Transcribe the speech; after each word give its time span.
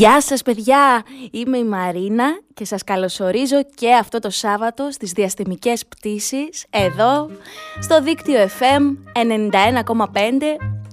Γεια 0.00 0.20
σας 0.20 0.42
παιδιά, 0.42 1.02
είμαι 1.30 1.58
η 1.58 1.64
Μαρίνα 1.64 2.40
και 2.54 2.64
σας 2.64 2.84
καλωσορίζω 2.84 3.62
και 3.74 3.94
αυτό 3.94 4.18
το 4.18 4.30
Σάββατο 4.30 4.90
στις 4.90 5.12
διαστημικές 5.12 5.86
πτήσεις 5.86 6.64
εδώ 6.70 7.30
στο 7.80 8.02
δίκτυο 8.02 8.48
FM 8.58 8.96
91,5 9.12 10.22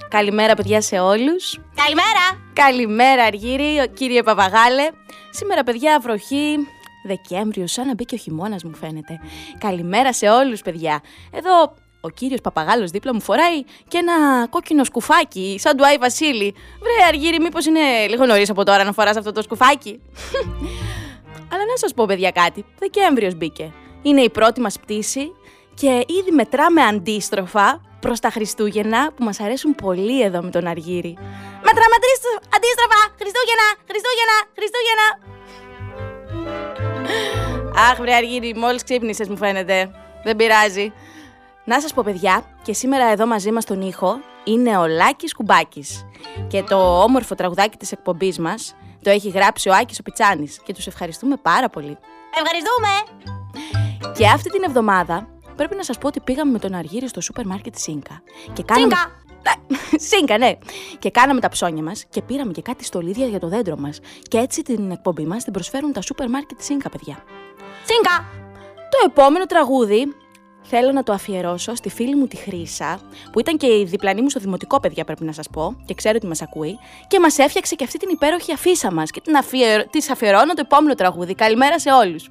Καλημέρα 0.09 0.53
παιδιά 0.53 0.81
σε 0.81 0.99
όλους. 0.99 1.59
Καλημέρα! 1.75 2.51
Καλημέρα 2.53 3.23
Αργύρι, 3.23 3.89
κύριε 3.93 4.23
Παπαγάλε. 4.23 4.87
Σήμερα 5.29 5.63
παιδιά 5.63 5.99
βροχή 6.01 6.55
Δεκέμβριο, 7.03 7.67
σαν 7.67 7.87
να 7.87 7.93
μπήκε 7.93 8.15
ο 8.15 8.17
χειμώνας 8.17 8.63
μου 8.63 8.75
φαίνεται. 8.75 9.19
Καλημέρα 9.57 10.13
σε 10.13 10.29
όλους 10.29 10.61
παιδιά. 10.61 11.01
Εδώ 11.31 11.73
ο 12.07 12.09
κύριος 12.09 12.41
Παπαγάλος 12.41 12.91
δίπλα 12.91 13.13
μου 13.13 13.21
φοράει 13.21 13.63
και 13.87 13.97
ένα 13.97 14.47
κόκκινο 14.49 14.83
σκουφάκι, 14.83 15.55
σαν 15.59 15.77
του 15.77 15.85
Άι 15.85 15.97
Βασίλη. 15.97 16.55
Βρε 16.79 17.07
Αργύρι, 17.07 17.39
μήπως 17.39 17.65
είναι 17.65 18.07
λίγο 18.09 18.25
νωρίς 18.25 18.49
από 18.49 18.63
τώρα 18.63 18.83
να 18.83 18.91
φοράς 18.91 19.17
αυτό 19.17 19.31
το 19.31 19.41
σκουφάκι; 19.41 19.99
Αλλά 21.51 21.65
να 21.69 21.77
σας 21.77 21.93
πω 21.93 22.05
παιδιά 22.05 22.31
κάτι, 22.31 22.65
Δεκέμβριος 22.79 23.35
μπήκε. 23.35 23.73
Είναι 24.01 24.21
η 24.21 24.29
πρώτη 24.29 24.61
μας 24.61 24.79
πτήση 24.79 25.31
και 25.73 26.05
ήδη 26.19 26.31
μετράμε 26.31 26.81
αντίστροφα 26.81 27.81
προς 27.99 28.19
τα 28.19 28.29
Χριστούγεννα 28.29 29.11
που 29.15 29.23
μας 29.23 29.39
αρέσουν 29.39 29.75
πολύ 29.75 30.21
εδώ 30.21 30.41
με 30.41 30.49
τον 30.49 30.67
Αργύρι. 30.67 31.17
Μετράμε 31.67 31.95
αντίστροφα, 32.55 33.01
Χριστούγεννα, 33.19 33.67
Χριστούγεννα, 33.89 34.37
Χριστούγεννα. 34.55 35.07
Αχ, 37.89 37.97
βρε 37.99 38.13
Αργύρι, 38.13 38.53
μόλις 38.55 38.83
ξύπνησες 38.83 39.27
μου 39.27 39.37
φαίνεται. 39.37 39.91
Δεν 40.23 40.35
πειράζει. 40.35 40.93
Να 41.69 41.81
σας 41.81 41.93
πω 41.93 42.01
παιδιά, 42.05 42.43
και 42.61 42.73
σήμερα 42.73 43.11
εδώ 43.11 43.25
μαζί 43.25 43.51
μας 43.51 43.63
στον 43.63 43.81
ήχο 43.81 44.19
είναι 44.43 44.77
ο 44.77 44.87
Λάκης 44.87 45.33
Κουμπάκης. 45.33 46.05
Και 46.47 46.63
το 46.63 47.01
όμορφο 47.03 47.35
τραγουδάκι 47.35 47.77
της 47.77 47.91
εκπομπής 47.91 48.39
μας 48.39 48.75
το 49.01 49.09
έχει 49.09 49.29
γράψει 49.29 49.69
ο 49.69 49.73
Άκης 49.75 49.99
ο 49.99 50.03
Πιτσάνης 50.03 50.59
και 50.63 50.73
τους 50.73 50.87
ευχαριστούμε 50.87 51.35
πάρα 51.41 51.69
πολύ. 51.69 51.97
Ευχαριστούμε! 52.35 52.87
Και 54.17 54.27
αυτή 54.27 54.49
την 54.49 54.63
εβδομάδα 54.63 55.27
πρέπει 55.55 55.75
να 55.75 55.83
σας 55.83 55.97
πω 55.97 56.07
ότι 56.07 56.19
πήγαμε 56.19 56.51
με 56.51 56.59
τον 56.59 56.73
Αργύρι 56.73 57.07
στο 57.07 57.21
σούπερ 57.21 57.45
μάρκετ 57.45 57.75
Σίνκα. 57.75 58.21
Και 58.53 58.63
κάναμε... 58.63 58.95
Σίνκα! 58.95 59.11
Σίνκα, 59.95 60.37
ναι. 60.43 60.57
Και 60.99 61.11
κάναμε 61.11 61.39
τα 61.39 61.49
ψώνια 61.49 61.83
μας 61.83 62.05
και 62.09 62.21
πήραμε 62.21 62.51
και 62.51 62.61
κάτι 62.61 62.83
στολίδια 62.83 63.25
για 63.25 63.39
το 63.39 63.47
δέντρο 63.47 63.77
μας. 63.77 63.99
Και 64.21 64.37
έτσι 64.37 64.61
την 64.61 64.91
εκπομπή 64.91 65.25
μας 65.25 65.43
την 65.43 65.53
προσφέρουν 65.53 65.93
τα 65.93 66.01
σούπερ 66.01 66.29
μάρκετ 66.29 66.61
Σίνκα, 66.61 66.89
παιδιά. 66.89 67.23
Σίνκα! 67.85 68.25
Το 68.89 68.97
επόμενο 69.05 69.45
τραγούδι 69.45 70.15
θέλω 70.69 70.91
να 70.91 71.03
το 71.03 71.13
αφιερώσω 71.13 71.75
στη 71.75 71.89
φίλη 71.89 72.15
μου 72.15 72.27
τη 72.27 72.35
Χρύσα, 72.35 72.99
που 73.31 73.39
ήταν 73.39 73.57
και 73.57 73.67
η 73.67 73.85
διπλανή 73.85 74.21
μου 74.21 74.29
στο 74.29 74.39
δημοτικό, 74.39 74.79
παιδιά, 74.79 75.03
πρέπει 75.03 75.23
να 75.23 75.31
σας 75.31 75.49
πω, 75.49 75.75
και 75.85 75.93
ξέρω 75.93 76.15
ότι 76.17 76.27
μας 76.27 76.41
ακούει, 76.41 76.79
και 77.07 77.19
μας 77.19 77.37
έφτιαξε 77.37 77.75
και 77.75 77.83
αυτή 77.83 77.97
την 77.97 78.09
υπέροχη 78.09 78.53
αφίσα 78.53 78.91
μας. 78.91 79.11
Και 79.11 79.21
την 79.21 79.35
αφιερω... 79.35 79.83
της 79.89 80.09
αφιερώνω 80.09 80.53
το 80.53 80.61
επόμενο 80.65 80.95
τραγούδι. 80.95 81.35
Καλημέρα 81.35 81.79
σε 81.79 81.91
όλους. 81.91 82.29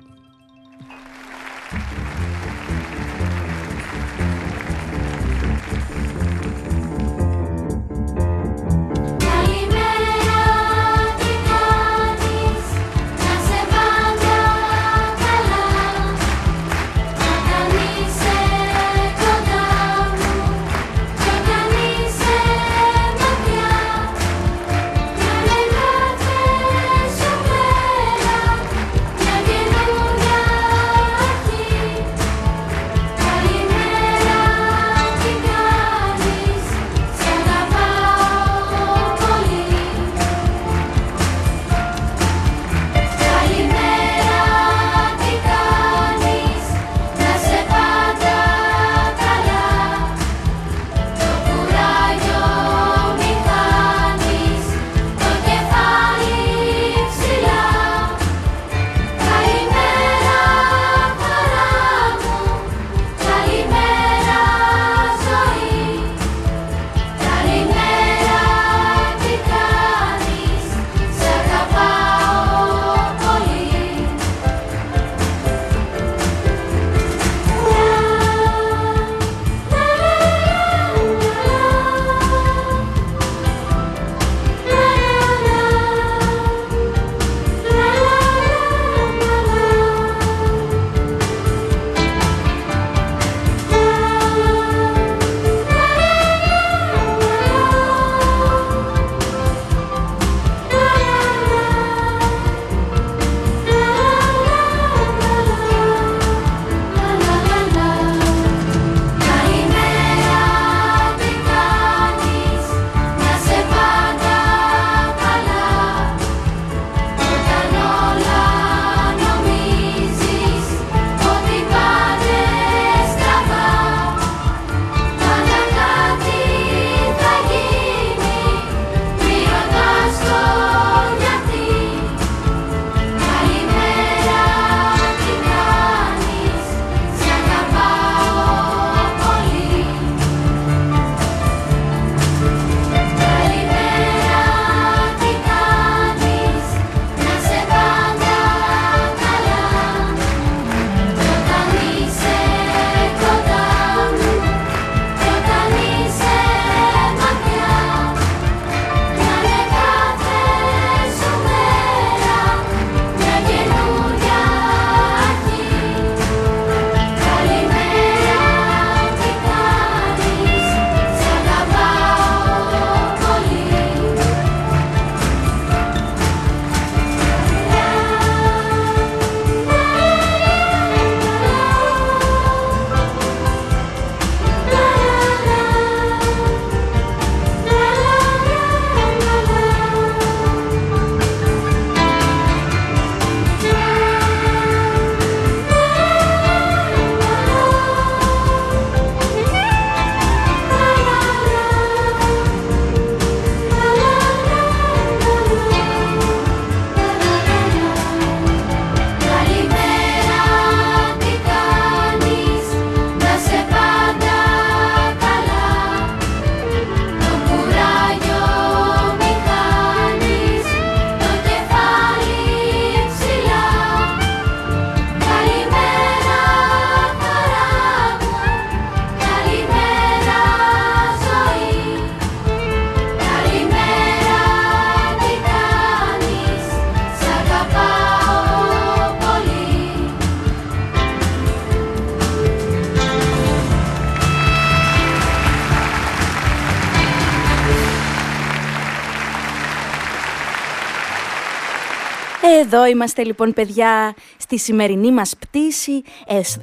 Εδώ 252.66 252.86
είμαστε 252.86 253.24
λοιπόν 253.24 253.52
παιδιά 253.52 254.14
στη 254.36 254.58
σημερινή 254.58 255.12
μας 255.12 255.36
πτήση 255.36 256.02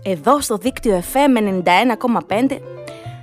εδώ 0.03 0.41
στο 0.41 0.57
δίκτυο 0.57 1.03
FM 1.13 1.63
91,5 2.27 2.57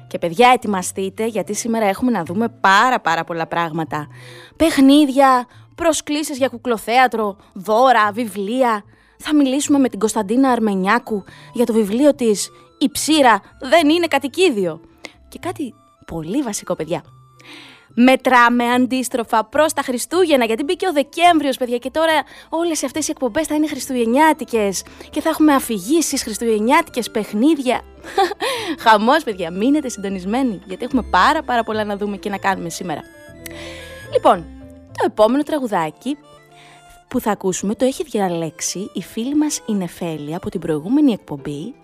και 0.06 0.18
παιδιά 0.18 0.50
ετοιμαστείτε 0.54 1.26
γιατί 1.26 1.54
σήμερα 1.54 1.86
έχουμε 1.86 2.10
να 2.10 2.24
δούμε 2.24 2.48
πάρα 2.48 3.00
πάρα 3.00 3.24
πολλά 3.24 3.46
πράγματα. 3.46 4.08
Παιχνίδια, 4.56 5.46
προσκλήσεις 5.74 6.36
για 6.38 6.48
κουκλοθέατρο, 6.48 7.36
δώρα, 7.52 8.10
βιβλία. 8.12 8.84
Θα 9.18 9.34
μιλήσουμε 9.34 9.78
με 9.78 9.88
την 9.88 9.98
Κωνσταντίνα 9.98 10.50
Αρμενιάκου 10.50 11.24
για 11.52 11.66
το 11.66 11.72
βιβλίο 11.72 12.14
της 12.14 12.50
«Η 12.78 12.90
ψήρα 12.90 13.40
δεν 13.60 13.88
είναι 13.88 14.06
κατοικίδιο». 14.06 14.80
Και 15.28 15.38
κάτι 15.38 15.74
πολύ 16.06 16.42
βασικό 16.42 16.74
παιδιά 16.74 17.02
μετράμε 17.94 18.64
αντίστροφα 18.64 19.44
προς 19.44 19.72
τα 19.72 19.82
Χριστούγεννα. 19.82 20.44
Γιατί 20.44 20.64
μπήκε 20.64 20.86
ο 20.86 20.92
Δεκέμβριος, 20.92 21.56
παιδιά, 21.56 21.78
και 21.78 21.90
τώρα 21.90 22.12
όλες 22.48 22.84
αυτές 22.84 23.08
οι 23.08 23.10
εκπομπές 23.10 23.46
θα 23.46 23.54
είναι 23.54 23.68
Χριστουγεννιάτικες 23.68 24.84
και 25.10 25.20
θα 25.20 25.28
έχουμε 25.28 25.54
αφηγήσεις 25.54 26.22
Χριστουγεννιάτικες 26.22 27.10
παιχνίδια. 27.10 27.80
Χαμός, 28.84 29.24
παιδιά, 29.24 29.50
μείνετε 29.50 29.88
συντονισμένοι, 29.88 30.60
γιατί 30.66 30.84
έχουμε 30.84 31.02
πάρα 31.02 31.42
πάρα 31.42 31.62
πολλά 31.62 31.84
να 31.84 31.96
δούμε 31.96 32.16
και 32.16 32.30
να 32.30 32.38
κάνουμε 32.38 32.70
σήμερα. 32.70 33.00
Λοιπόν, 34.12 34.46
το 34.86 35.04
επόμενο 35.06 35.42
τραγουδάκι 35.42 36.16
που 37.08 37.20
θα 37.20 37.30
ακούσουμε 37.30 37.74
το 37.74 37.84
έχει 37.84 38.04
διαλέξει 38.04 38.90
η 38.92 39.02
φίλη 39.02 39.34
μας 39.34 39.62
η 39.66 39.72
Νεφέλη 39.72 40.34
από 40.34 40.50
την 40.50 40.60
προηγούμενη 40.60 41.12
εκπομπή 41.12 41.74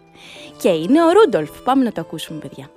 και 0.61 0.69
είναι 0.69 1.05
ο 1.05 1.11
Ρούντολφ. 1.11 1.63
Πάμε 1.63 1.85
να 1.85 1.93
το 1.93 2.01
ακούσουμε, 2.01 2.39
παιδιά. 2.39 2.71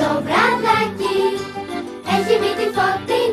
Το 0.00 0.22
βράδακι 0.26 1.18
έχει 2.14 2.34
μύτη 2.42 2.66
φωτεινή 2.76 3.25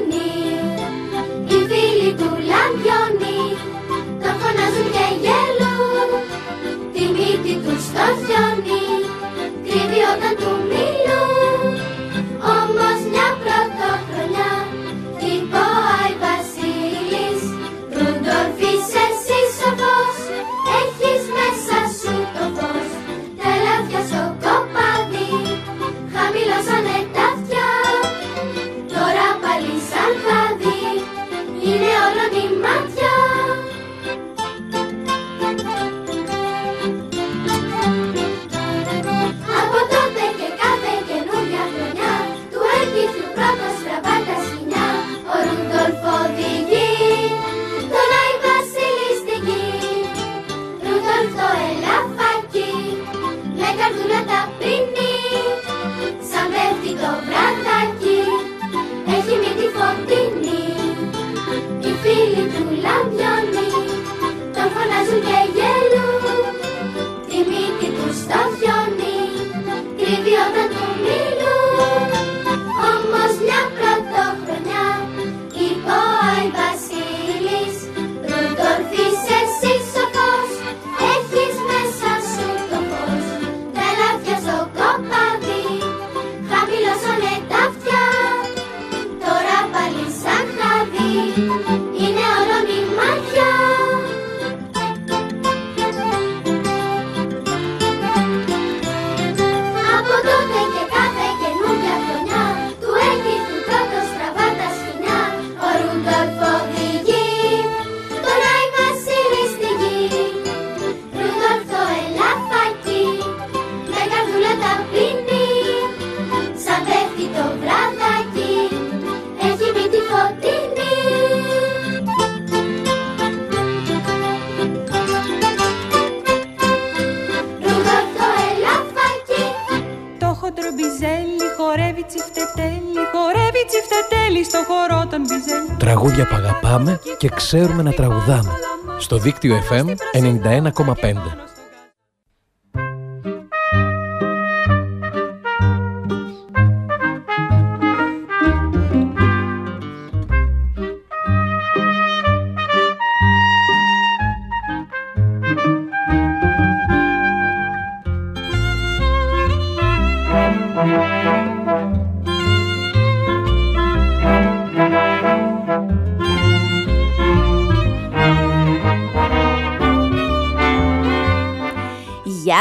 και 137.23 137.29
ξέρουμε 137.35 137.83
να 137.83 137.91
τραγουδάμε. 137.91 138.51
Στο 138.99 139.17
δίκτυο 139.17 139.55
FM 139.69 139.85
91,5. 140.13 141.52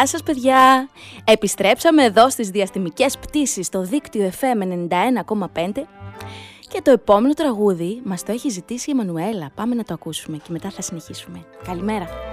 Γεια 0.02 0.10
σας 0.10 0.22
παιδιά! 0.22 0.88
Επιστρέψαμε 1.24 2.04
εδώ 2.04 2.30
στις 2.30 2.50
διαστημικές 2.50 3.18
πτήσεις 3.18 3.66
στο 3.66 3.82
δίκτυο 3.82 4.30
FM 4.40 4.62
91,5 4.62 5.72
και 6.68 6.80
το 6.82 6.90
επόμενο 6.90 7.34
τραγούδι 7.34 8.00
μας 8.04 8.22
το 8.22 8.32
έχει 8.32 8.48
ζητήσει 8.48 8.90
η 8.90 8.92
Εμμανουέλα. 8.92 9.50
Πάμε 9.54 9.74
να 9.74 9.84
το 9.84 9.94
ακούσουμε 9.94 10.36
και 10.36 10.48
μετά 10.48 10.70
θα 10.70 10.82
συνεχίσουμε. 10.82 11.44
Καλημέρα! 11.64 12.31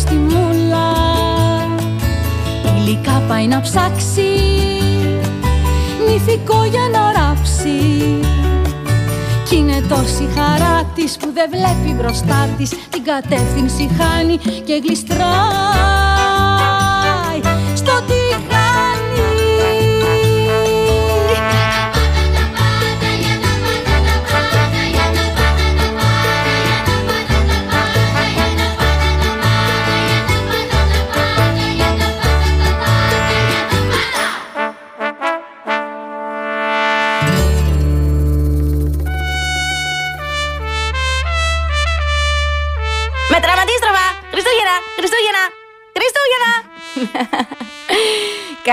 Άσπρη 0.00 0.16
και 0.16 0.20
νοστιμούλα 0.20 0.92
Υλικά 2.76 3.22
πάει 3.28 3.46
να 3.46 3.60
ψάξει 3.60 4.22
Νηφικό 6.06 6.64
για 6.64 6.88
να 6.92 7.12
ράψει. 7.12 7.70
Κι 9.48 9.56
είναι 9.56 9.80
τόση 9.88 10.28
χαρά 10.34 10.84
της 10.94 11.16
που 11.16 11.32
δεν 11.34 11.50
βλέπει 11.50 11.94
μπροστά 11.96 12.48
της. 12.58 12.70
Την 12.90 13.04
κατεύθυνση 13.04 13.90
χάνει 13.98 14.36
και 14.36 14.80
γλιστράει. 14.84 15.30
Στο 17.74 17.92
τηγάνι 18.06 18.49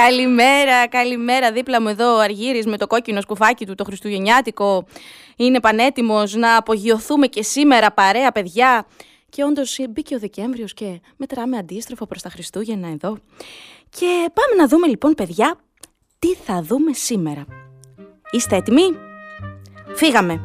καλημέρα, 0.03 0.87
καλημέρα. 0.87 1.51
Δίπλα 1.51 1.81
μου 1.81 1.87
εδώ 1.87 2.15
ο 2.15 2.19
Αργύρης 2.19 2.65
με 2.65 2.77
το 2.77 2.87
κόκκινο 2.87 3.21
σκουφάκι 3.21 3.65
του, 3.65 3.75
το 3.75 3.83
χριστουγεννιάτικο. 3.83 4.85
Είναι 5.35 5.59
πανέτοιμος 5.59 6.35
να 6.35 6.57
απογειωθούμε 6.57 7.27
και 7.27 7.43
σήμερα 7.43 7.91
παρέα, 7.91 8.31
παιδιά. 8.31 8.87
Και 9.29 9.43
όντως 9.43 9.79
μπήκε 9.89 10.15
ο 10.15 10.19
Δεκέμβριος 10.19 10.73
και 10.73 11.01
μετράμε 11.17 11.57
αντίστροφα 11.57 12.05
προς 12.05 12.21
τα 12.21 12.29
Χριστούγεννα 12.29 12.87
εδώ. 12.87 13.17
Και 13.89 14.29
πάμε 14.33 14.61
να 14.61 14.67
δούμε 14.67 14.87
λοιπόν, 14.87 15.13
παιδιά, 15.13 15.59
τι 16.19 16.33
θα 16.33 16.61
δούμε 16.61 16.93
σήμερα. 16.93 17.45
Είστε 18.31 18.55
έτοιμοι; 18.55 18.83
Φύγαμε. 19.95 20.41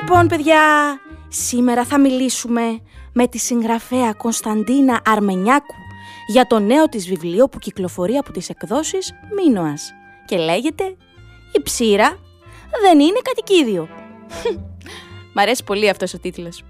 Λοιπόν, 0.00 0.26
παιδιά, 0.26 0.60
σήμερα 1.28 1.84
θα 1.84 1.98
μιλήσουμε 1.98 2.80
με 3.12 3.26
τη 3.28 3.38
συγγραφέα 3.38 4.12
Κωνσταντίνα 4.12 5.00
Αρμενιάκου 5.04 5.74
για 6.30 6.46
το 6.46 6.58
νέο 6.58 6.84
της 6.84 7.08
βιβλίο 7.08 7.48
που 7.48 7.58
κυκλοφορεί 7.58 8.16
από 8.16 8.32
τις 8.32 8.48
εκδόσεις 8.48 9.12
Μίνωας 9.36 9.92
και 10.24 10.36
λέγεται 10.36 10.84
«Η 11.52 11.62
ψήρα 11.62 12.18
δεν 12.82 13.00
είναι 13.00 13.20
κατοικίδιο». 13.22 13.88
Μ' 15.34 15.38
αρέσει 15.38 15.64
πολύ 15.64 15.88
αυτός 15.88 16.14
ο 16.14 16.18
τίτλος. 16.18 16.64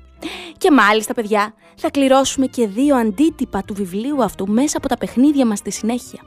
Και 0.59 0.71
μάλιστα, 0.71 1.15
παιδιά, 1.15 1.55
θα 1.77 1.91
κληρώσουμε 1.91 2.47
και 2.47 2.67
δύο 2.67 2.97
αντίτυπα 2.97 3.63
του 3.63 3.75
βιβλίου 3.75 4.23
αυτού 4.23 4.49
μέσα 4.49 4.77
από 4.77 4.89
τα 4.89 4.97
παιχνίδια 4.97 5.47
μας 5.47 5.59
στη 5.59 5.71
συνέχεια. 5.71 6.21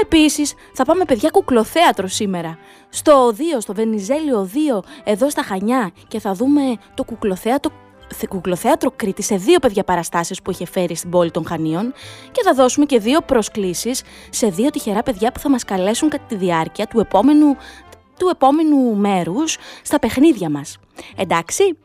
Επίσης, 0.00 0.54
θα 0.72 0.84
πάμε 0.84 1.04
παιδιά 1.04 1.30
κουκλοθέατρο 1.30 2.06
σήμερα. 2.06 2.58
Στο 2.88 3.12
Οδείο, 3.12 3.60
στο 3.60 3.74
Βενιζέλιο 3.74 4.38
Οδείο, 4.38 4.82
εδώ 5.04 5.30
στα 5.30 5.42
Χανιά 5.42 5.90
και 6.08 6.20
θα 6.20 6.32
δούμε 6.32 6.62
το 6.94 7.04
κουκλοθέατρο 7.04 7.72
θε- 7.72 7.87
κουκλοθέατρο 8.28 8.92
Κρήτη 8.96 9.22
σε 9.22 9.36
δύο 9.36 9.58
παιδιά 9.58 9.84
παραστάσεις 9.84 10.42
που 10.42 10.50
είχε 10.50 10.66
φέρει 10.66 10.94
στην 10.94 11.10
πόλη 11.10 11.30
των 11.30 11.46
Χανίων 11.46 11.92
και 12.32 12.42
θα 12.44 12.54
δώσουμε 12.54 12.86
και 12.86 12.98
δύο 12.98 13.20
προσκλήσεις 13.20 14.02
σε 14.30 14.48
δύο 14.48 14.70
τυχερά 14.70 15.02
παιδιά 15.02 15.32
που 15.32 15.38
θα 15.38 15.50
μας 15.50 15.64
καλέσουν 15.64 16.08
κατά 16.08 16.24
τη 16.28 16.34
διάρκεια 16.34 16.86
του 16.86 17.00
επόμενου, 17.00 17.56
του 18.18 18.28
επόμενου 18.32 18.96
μέρους 18.96 19.56
στα 19.82 19.98
παιχνίδια 19.98 20.50
μας. 20.50 20.78
Εντάξει; 21.16 21.76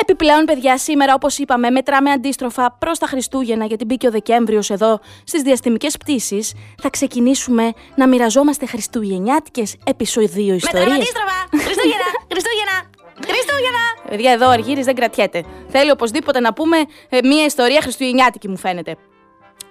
Επιπλέον, 0.00 0.44
παιδιά, 0.44 0.78
σήμερα, 0.78 1.14
όπως 1.14 1.38
είπαμε, 1.38 1.70
μετράμε 1.70 2.10
αντίστροφα 2.10 2.72
προς 2.72 2.98
τα 2.98 3.06
Χριστούγεννα, 3.06 3.64
γιατί 3.64 3.84
μπήκε 3.84 4.06
ο 4.06 4.10
Δεκέμβριος 4.10 4.70
εδώ 4.70 5.00
στις 5.24 5.42
διαστημικές 5.42 5.96
πτήσεις. 5.96 6.52
Θα 6.82 6.90
ξεκινήσουμε 6.90 7.72
να 7.94 8.08
μοιραζόμαστε 8.08 8.66
χριστουγεννιάτικες 8.66 9.76
επεισοδίου 9.84 10.54
ιστορίες. 10.54 10.72
Μετράμε 10.72 10.94
αντίστροφα. 10.94 11.48
Χριστούγεννα, 11.50 12.08
Χριστούγεννα, 12.32 12.76
Χριστούγεννα. 13.14 14.08
Παιδιά, 14.08 14.32
εδώ 14.32 14.46
ο 14.46 14.50
Αργύρης 14.50 14.84
δεν 14.84 14.94
κρατιέται. 14.94 15.44
Θέλει 15.68 15.90
οπωσδήποτε 15.90 16.40
να 16.40 16.52
πούμε 16.52 16.76
ε, 17.08 17.18
μία 17.22 17.44
ιστορία 17.44 17.80
χριστουγεννιάτικη, 17.80 18.48
μου 18.48 18.56
φαίνεται. 18.56 18.96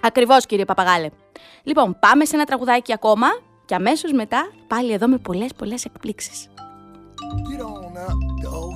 Ακριβώς, 0.01 0.45
κύριε 0.45 0.65
Παπαγάλε. 0.65 1.09
Λοιπόν, 1.63 1.97
πάμε 1.99 2.25
σε 2.25 2.35
ένα 2.35 2.45
τραγουδάκι 2.45 2.93
ακόμα 2.93 3.27
και 3.65 3.75
αμέσως 3.75 4.11
μετά 4.11 4.51
πάλι 4.67 4.91
εδώ 4.91 5.07
με 5.07 5.17
πολλές 5.17 5.53
πολλές 5.53 5.85
εκπλήξεις. 5.85 6.47
Get 7.47 7.61
on 7.61 7.95
up, 8.07 8.72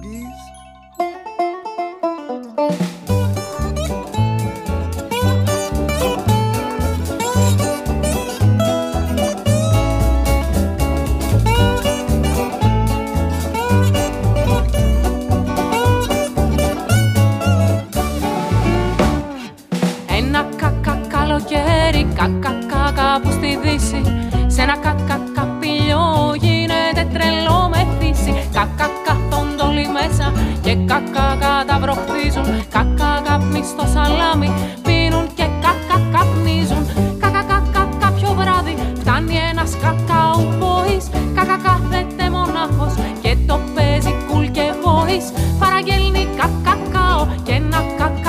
καλοκαίρι, 22.17 22.39
κακά 22.39 22.51
κακά 22.67 23.19
που 23.21 23.31
στη 23.31 23.59
δύση. 23.63 24.01
Σε 24.47 24.61
ένα 24.61 24.77
κακά 24.77 25.19
καπηλιό 25.35 26.33
γίνεται 26.41 27.07
τρελό 27.13 27.71
μεθύσι 27.71 28.33
Κακά 28.53 28.89
καθόνται 29.05 29.63
όλοι 29.69 29.87
μέσα 29.97 30.33
και 30.61 30.73
κακά 30.75 31.27
καταβροχθίζουν 31.43 32.45
Κακά 32.69 33.21
καπνί 33.25 33.63
στο 33.71 33.85
σαλάμι 33.93 34.49
πίνουν 34.83 35.27
και 35.33 35.47
κακά 35.63 35.97
καπνίζουν. 36.13 36.83
Κακά 37.19 37.43
κακά 37.51 37.83
κάποιο 37.99 38.29
βράδυ 38.39 38.75
φτάνει 38.99 39.35
ένας 39.51 39.71
κακάου 39.83 40.41
boys 40.61 41.05
Κακά 41.35 41.57
κάθεται 41.65 42.29
μονάχος 42.29 42.93
και 43.21 43.37
το 43.47 43.59
παίζει 43.75 44.13
κουλ 44.27 44.45
και 44.45 44.65
voice. 44.83 45.29
Παραγγέλνει 45.59 46.27
κακακάο 46.39 47.27
και 47.43 47.51
ένα 47.51 47.79
κακά 47.97 48.26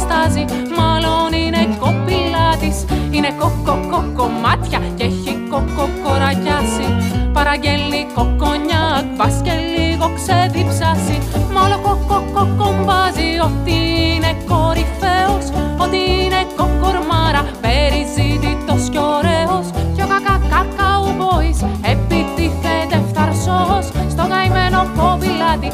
ακόμα 0.00 0.24
στάζει, 0.24 0.44
μάλλον 0.78 1.32
είναι 1.32 1.76
κοπηλάτης 1.80 2.84
Είναι 3.10 3.30
κοκοκοκομάτια 3.38 4.80
και 4.96 5.04
έχει 5.04 5.32
κοκοκοραγιάσει 5.50 6.86
Παραγγέλνει 7.32 8.06
κοκονιάκ, 8.14 9.04
μπας 9.16 9.40
και 9.44 9.52
λίγο 9.76 10.10
ξεδιψάσει. 10.18 11.16
Μα 11.52 11.60
όλο 11.64 11.78
κοκοκοκομπάζει 11.86 13.30
ότι 13.48 13.76
είναι 14.12 14.32
κορυφαίος 14.50 15.46
Ότι 15.84 15.98
είναι 16.22 16.40
κοκορμάρα, 16.56 17.42
περιζήτητος 17.64 18.82
κι 18.92 19.00
ωραίος. 19.16 19.66
Κι 19.94 20.02
ο 20.02 20.08
κακακακαου 20.12 21.06
boys 21.20 21.60
επιτίθεται 21.92 22.96
φθαρσός. 23.08 23.84
Στο 24.12 24.24
καημένο 24.32 24.80
κοπηλάτη 24.98 25.68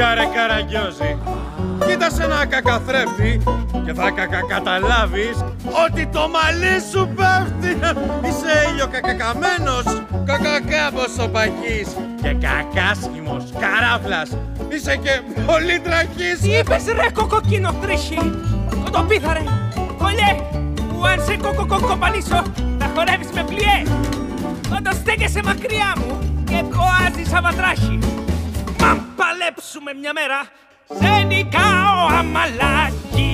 Έλα 0.00 0.14
ρε 0.14 0.26
καραγκιόζη. 0.34 1.18
Κοίτασε 1.86 2.22
ένα 2.22 2.46
κακαθρέφτη 2.46 3.42
και 3.84 3.92
θα 3.92 4.10
κακακαταλάβεις 4.10 5.36
ότι 5.84 6.06
το 6.06 6.28
μαλλί 6.34 6.76
σου 6.90 7.08
πέφτει. 7.16 7.72
Είσαι 8.26 8.52
ήλιο 8.70 8.86
κακακαμένος, 8.94 9.84
κακακάμπος 10.24 11.18
ο 11.24 11.28
παχής 11.28 11.88
και 12.22 12.32
κακάσχημος 12.46 13.44
καράβλας. 13.62 14.28
Είσαι 14.68 14.96
και 14.96 15.20
πολύ 15.46 15.80
τραχής. 15.80 16.38
Τι 16.42 16.50
είπες 16.58 16.84
ρε 16.84 17.10
κοκοκίνο 17.12 17.72
τρίχη 17.82 18.18
Κοντοπίθαρε 18.84 19.42
Κολλιέ 19.98 20.32
Που 20.88 21.06
αν 21.06 21.24
σε 21.24 21.36
κοκοκοκοπανίσω 21.36 22.42
Θα 22.78 22.90
χορεύεις 22.94 23.30
με 23.34 23.44
πλιέ 23.44 23.78
Όταν 24.76 24.94
στέκεσαι 24.94 25.40
μακριά 25.44 25.92
μου 25.98 26.18
Και 26.44 26.64
κοάζεις 26.74 27.32
αβατράχη 27.32 27.98
Μα 28.02 28.09
παλέψουμε 29.60 29.94
μια 30.00 30.12
μέρα. 30.12 30.40
Σε 31.00 31.24
νικάω 31.24 32.18
αμαλάκι 32.18 33.32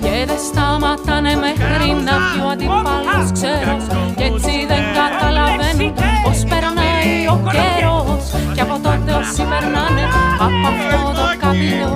Και 0.00 0.24
δεν 0.26 0.38
σταματάνε 0.48 1.34
μέχρι 1.34 1.90
να 2.06 2.14
βγει 2.24 2.40
ο 2.44 2.48
αντιπάλος 2.48 3.32
ξέρω. 3.32 3.76
Κι 4.16 4.22
έτσι 4.22 4.66
δεν 4.70 4.82
καταλαβαίνουν 4.98 5.94
πως 6.24 6.38
περνάει 6.50 7.26
ο 7.34 7.36
καιρός. 7.54 8.24
Κι 8.54 8.60
από 8.60 8.78
τότε 8.82 9.12
όσοι 9.20 9.42
περνάνε 9.50 10.04
από 10.46 10.66
αυτό 10.72 10.98
το 11.18 11.26
καπηλό 11.40 11.92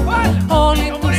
Όλοι 0.69 0.89
τους 1.01 1.10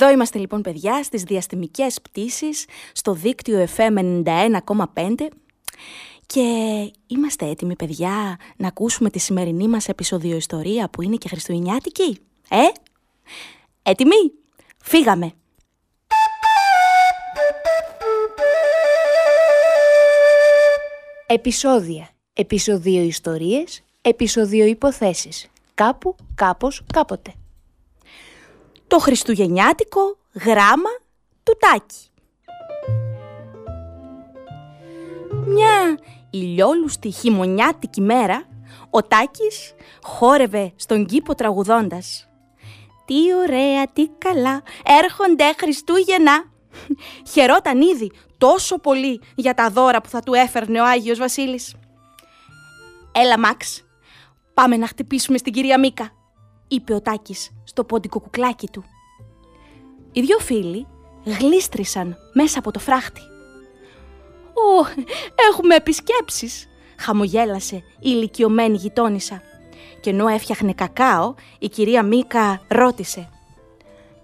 Εδώ 0.00 0.10
είμαστε 0.10 0.38
λοιπόν 0.38 0.62
παιδιά 0.62 1.02
στις 1.02 1.22
διαστημικές 1.22 2.00
πτήσεις 2.00 2.64
στο 2.92 3.12
δίκτυο 3.12 3.66
FM 3.76 4.22
91,5 4.24 5.14
και 6.26 6.42
είμαστε 7.06 7.46
έτοιμοι 7.46 7.76
παιδιά 7.76 8.36
να 8.56 8.68
ακούσουμε 8.68 9.10
τη 9.10 9.18
σημερινή 9.18 9.68
μας 9.68 9.88
επεισοδιοϊστορία 9.88 10.88
που 10.88 11.02
είναι 11.02 11.16
και 11.16 11.28
χριστουγεννιάτικη. 11.28 12.18
Ε, 12.48 12.58
έτοιμοι, 13.82 14.32
φύγαμε. 14.82 15.32
Επισόδια. 21.26 22.08
Επισοδίο 22.32 23.02
ιστορίες. 23.02 23.82
Επισοδίο 24.00 24.66
υποθέσεις. 24.66 25.48
Κάπου, 25.74 26.16
κάπως, 26.34 26.82
κάποτε. 26.92 27.32
Το 28.88 28.98
χριστουγεννιάτικο 28.98 30.16
γράμμα 30.44 30.90
του 31.42 31.56
Τάκη. 31.58 31.96
Μια 35.46 35.98
ηλιόλουστη 36.30 37.10
χειμωνιάτικη 37.10 38.00
μέρα, 38.00 38.46
ο 38.90 39.02
Τάκης 39.02 39.74
χόρευε 40.02 40.72
στον 40.76 41.06
κήπο 41.06 41.34
τραγουδώντας. 41.34 42.28
Τι 43.04 43.34
ωραία, 43.34 43.86
τι 43.92 44.08
καλά, 44.18 44.62
έρχονται 45.02 45.54
Χριστούγεννα. 45.58 46.44
Χαιρόταν 47.32 47.80
ήδη 47.80 48.10
τόσο 48.38 48.78
πολύ 48.78 49.20
για 49.34 49.54
τα 49.54 49.70
δώρα 49.70 50.00
που 50.00 50.08
θα 50.08 50.20
του 50.20 50.34
έφερνε 50.34 50.80
ο 50.80 50.84
Άγιος 50.84 51.18
Βασίλης. 51.18 51.74
Έλα 53.12 53.38
Μαξ, 53.38 53.84
πάμε 54.54 54.76
να 54.76 54.86
χτυπήσουμε 54.86 55.38
στην 55.38 55.52
κυρία 55.52 55.78
Μίκα, 55.78 56.10
είπε 56.68 56.94
ο 56.94 57.00
Τάκης 57.00 57.50
στο 57.78 57.86
πόντικο 57.86 58.20
κουκλάκι 58.20 58.68
του. 58.68 58.84
Οι 60.12 60.20
δυο 60.20 60.38
φίλοι 60.38 60.86
γλίστρησαν 61.24 62.16
μέσα 62.32 62.58
από 62.58 62.70
το 62.70 62.78
φράχτη. 62.78 63.20
«Ω, 64.54 64.86
έχουμε 65.50 65.74
επισκέψεις», 65.74 66.68
χαμογέλασε 66.98 67.76
η 67.76 67.82
ηλικιωμένη 68.00 68.76
γειτόνισσα. 68.76 69.42
Και 70.00 70.10
ενώ 70.10 70.28
έφτιαχνε 70.28 70.72
κακάο, 70.72 71.34
η 71.58 71.68
κυρία 71.68 72.02
Μίκα 72.02 72.60
ρώτησε. 72.68 73.28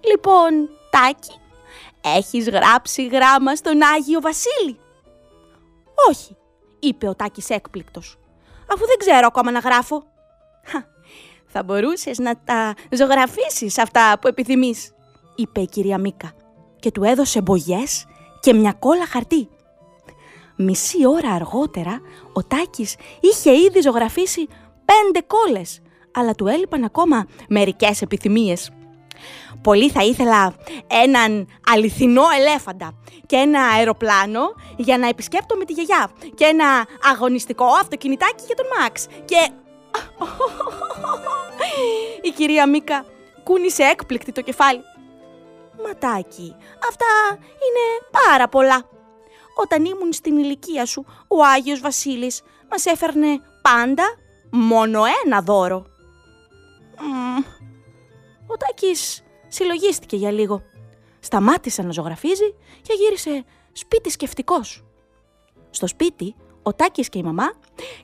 «Λοιπόν, 0.09 0.69
Τάκη, 0.89 1.39
έχεις 2.01 2.49
γράψει 2.49 3.07
γράμμα 3.07 3.55
στον 3.55 3.81
Άγιο 3.95 4.21
Βασίλη» 4.21 4.79
«Όχι», 6.09 6.37
είπε 6.79 7.07
ο 7.07 7.15
Τάκης 7.15 7.49
έκπληκτος, 7.49 8.17
«αφού 8.71 8.85
δεν 8.85 8.97
ξέρω 8.97 9.27
ακόμα 9.27 9.51
να 9.51 9.59
γράφω». 9.59 10.03
«Χα, 10.65 10.94
θα 11.57 11.63
μπορούσες 11.63 12.17
να 12.17 12.35
τα 12.43 12.73
ζωγραφίσεις 12.89 13.77
αυτά 13.77 14.17
που 14.21 14.27
επιθυμείς», 14.27 14.91
είπε 15.35 15.61
η 15.61 15.67
κυρία 15.67 15.97
Μίκα 15.97 16.31
και 16.79 16.91
του 16.91 17.03
έδωσε 17.03 17.41
μπογιές 17.41 18.05
και 18.39 18.53
μια 18.53 18.73
κόλλα 18.73 19.05
χαρτί. 19.05 19.49
Μισή 20.55 21.07
ώρα 21.07 21.31
αργότερα 21.31 22.01
ο 22.33 22.43
Τάκης 22.43 22.95
είχε 23.19 23.51
ήδη 23.51 23.81
ζωγραφίσει 23.81 24.47
πέντε 24.85 25.25
κόλλες, 25.27 25.81
αλλά 26.13 26.35
του 26.35 26.47
έλειπαν 26.47 26.83
ακόμα 26.83 27.27
μερικές 27.47 28.01
επιθυμίες. 28.01 28.71
Πολύ 29.61 29.89
θα 29.89 30.03
ήθελα 30.03 30.53
έναν 30.87 31.47
αληθινό 31.71 32.23
ελέφαντα 32.37 33.01
και 33.25 33.35
ένα 33.35 33.61
αεροπλάνο 33.61 34.41
για 34.77 34.97
να 34.97 35.07
επισκέπτομαι 35.07 35.65
τη 35.65 35.73
γιαγιά 35.73 36.09
και 36.35 36.45
ένα 36.45 36.87
αγωνιστικό 37.11 37.65
αυτοκινητάκι 37.65 38.43
για 38.45 38.55
τον 38.55 38.65
Μαξ 38.79 39.07
και... 39.25 39.49
Η 42.21 42.29
κυρία 42.29 42.69
Μίκα 42.69 43.05
κούνησε 43.43 43.83
έκπληκτη 43.83 44.31
το 44.31 44.41
κεφάλι. 44.41 44.81
Ματάκι, 45.85 46.55
αυτά 46.89 47.37
είναι 47.37 48.07
πάρα 48.23 48.47
πολλά. 48.47 48.89
Όταν 49.55 49.85
ήμουν 49.85 50.13
στην 50.13 50.37
ηλικία 50.37 50.85
σου, 50.85 51.05
ο 51.27 51.43
Άγιος 51.43 51.79
Βασίλης 51.79 52.41
μας 52.69 52.85
έφερνε 52.85 53.41
πάντα 53.61 54.03
μόνο 54.51 55.03
ένα 55.25 55.41
δώρο. 55.41 55.85
Μμμ. 56.99 57.43
Ο 58.47 58.57
Τάκης 58.57 59.23
συλλογίστηκε 59.47 60.15
για 60.15 60.31
λίγο. 60.31 60.61
Σταμάτησε 61.19 61.81
να 61.81 61.91
ζωγραφίζει 61.91 62.55
και 62.81 62.93
γύρισε 62.93 63.45
σπίτι 63.71 64.09
σκεφτικός. 64.09 64.83
Στο 65.69 65.87
σπίτι, 65.87 66.35
ο 66.67 66.73
Τάκης 66.73 67.09
και 67.09 67.17
η 67.17 67.23
μαμά 67.23 67.53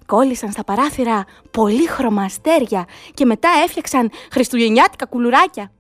κόλλησαν 0.06 0.52
στα 0.52 0.63
παράθυρα 0.63 1.26
πολύχρωμα 1.52 2.24
αστέρια 2.24 2.86
και 3.13 3.26
μετά 3.26 3.50
έφτιαξαν 3.63 4.12
χριστουγεννιάτικα 4.32 5.06
κουλουράκια. 5.06 5.71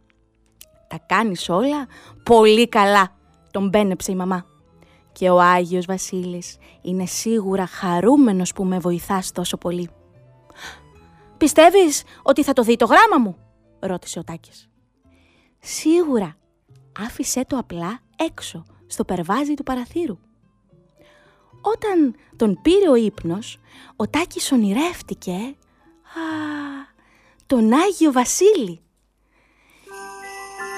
Τα 0.87 0.99
κάνεις 1.05 1.49
όλα 1.49 1.87
πολύ 2.23 2.69
καλά, 2.69 3.15
τον 3.51 3.69
μπένεψε 3.69 4.11
η 4.11 4.15
μαμά. 4.15 4.45
Και 5.11 5.29
ο 5.29 5.41
Άγιος 5.41 5.85
Βασίλης 5.85 6.57
είναι 6.81 7.05
σίγουρα 7.05 7.65
χαρούμενος 7.65 8.53
που 8.53 8.63
με 8.63 8.79
βοηθάς 8.79 9.31
τόσο 9.31 9.57
πολύ. 9.57 9.89
«Πιστεύεις 11.37 12.03
ότι 12.23 12.43
θα 12.43 12.53
το 12.53 12.63
δει 12.63 12.75
το 12.75 12.85
γράμμα 12.85 13.17
μου» 13.17 13.37
ρώτησε 13.79 14.19
ο 14.19 14.23
Τάκης. 14.23 14.69
«Σίγουρα. 15.59 16.35
Άφησέ 16.99 17.45
το 17.47 17.57
απλά 17.57 17.99
έξω, 18.15 18.63
στο 18.87 19.05
περβάζι 19.05 19.53
του 19.53 19.63
παραθύρου». 19.63 20.17
Όταν 21.61 22.15
τον 22.35 22.61
πήρε 22.61 22.89
ο 22.89 22.95
ύπνος, 22.95 23.59
ο 23.95 24.07
Τάκης 24.09 24.51
ονειρεύτηκε 24.51 25.31
«Α, 25.31 25.55
τον 27.45 27.73
Άγιο 27.73 28.11
Βασίλη». 28.11 28.81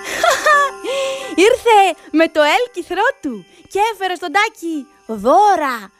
Ήρθε 1.48 2.00
με 2.12 2.28
το 2.28 2.42
έλκυθρό 2.42 3.04
του 3.22 3.46
και 3.70 3.80
έφερε 3.94 4.16
στον 4.16 4.32
Τάκη 4.32 4.86
δώρα, 5.08 5.92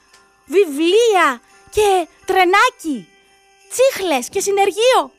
βιβλία 0.46 1.42
και 1.72 2.08
τρενάκι, 2.26 3.08
τσίχλες 3.70 4.30
και 4.30 4.40
συνεργείο, 4.40 5.12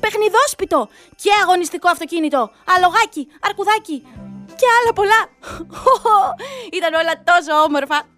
παιχνιδόσπιτο 0.00 0.88
και 1.16 1.30
αγωνιστικό 1.42 1.88
αυτοκίνητο, 1.88 2.50
αλογάκι, 2.64 3.28
αρκουδάκι 3.40 4.06
και 4.46 4.66
άλλα 4.80 4.92
πολλά. 4.92 5.20
Ήταν 6.78 6.94
όλα 6.94 7.22
τόσο 7.24 7.62
όμορφα. 7.62 8.15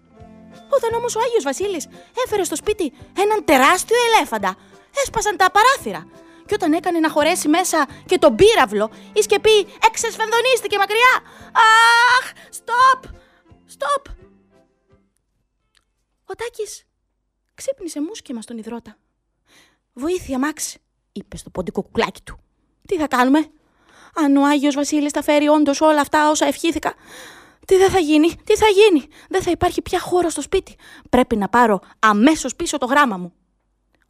Όταν 0.69 0.93
όμως 0.93 1.15
ο 1.15 1.19
Άγιος 1.19 1.43
Βασίλης 1.43 1.87
έφερε 2.25 2.43
στο 2.43 2.55
σπίτι 2.55 2.93
έναν 3.17 3.45
τεράστιο 3.45 3.97
ελέφαντα, 4.07 4.55
έσπασαν 5.03 5.37
τα 5.37 5.51
παράθυρα. 5.51 6.07
Και 6.45 6.53
όταν 6.53 6.73
έκανε 6.73 6.99
να 6.99 7.09
χωρέσει 7.09 7.47
μέσα 7.47 7.87
και 8.05 8.17
τον 8.17 8.35
πύραυλο, 8.35 8.91
η 9.13 9.21
σκεπή 9.21 9.67
εξεσφενδονίστηκε 9.87 10.77
μακριά. 10.77 11.21
Αχ, 12.19 12.31
στοπ, 12.49 13.03
στοπ. 13.65 14.05
Ο 16.25 16.35
Τάκης 16.35 16.83
ξύπνησε 17.53 18.01
μουσκεμα 18.01 18.41
στον 18.41 18.57
υδρότα. 18.57 18.97
«Βοήθεια, 19.93 20.39
Μάξ», 20.39 20.75
είπε 21.11 21.37
στο 21.37 21.49
ποντικό 21.49 21.81
κουκλάκι 21.81 22.21
του. 22.21 22.39
Τι 22.87 22.97
θα 22.97 23.07
κάνουμε, 23.07 23.51
αν 24.15 24.37
ο 24.37 24.45
Άγιος 24.45 24.75
Βασίλης 24.75 25.11
τα 25.11 25.21
φέρει 25.21 25.47
όντως 25.47 25.81
όλα 25.81 26.01
αυτά 26.01 26.29
όσα 26.29 26.45
ευχήθηκα. 26.45 26.93
Τι 27.65 27.77
δεν 27.77 27.89
θα 27.89 27.99
γίνει, 27.99 28.35
τι 28.43 28.55
θα 28.55 28.67
γίνει. 28.67 29.07
Δεν 29.29 29.41
θα 29.41 29.51
υπάρχει 29.51 29.81
πια 29.81 29.99
χώρο 29.99 30.29
στο 30.29 30.41
σπίτι. 30.41 30.75
Πρέπει 31.09 31.35
να 31.35 31.49
πάρω 31.49 31.79
αμέσως 31.99 32.55
πίσω 32.55 32.77
το 32.77 32.85
γράμμα 32.85 33.17
μου. 33.17 33.33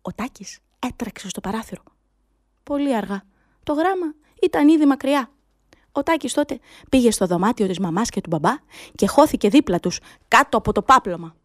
Ο 0.02 0.14
Τάκης 0.14 0.60
έτρεξε 0.80 1.30
στο 1.30 1.42
παράθυρο. 1.42 1.84
Πολύ 2.64 2.96
αργά. 2.96 3.24
Το 3.64 3.74
γράμμα 3.74 4.14
ήταν 4.42 4.68
ήδη 4.68 4.86
μακριά. 4.86 5.32
Ο 5.92 6.04
Τάκης 6.04 6.34
τότε 6.34 6.60
πήγε 6.90 7.12
στο 7.12 7.26
δωμάτιο 7.26 7.68
της 7.68 7.80
μαμάς 7.80 8.10
και 8.10 8.22
του 8.22 8.30
μπαμπά 8.30 8.56
και 8.96 9.08
χώθηκε 9.08 9.50
δίπλα 9.50 9.80
τους, 9.80 10.00
κάτω 10.28 10.58
από 10.58 10.72
το 10.72 10.82
πάπλωμα. 10.82 11.36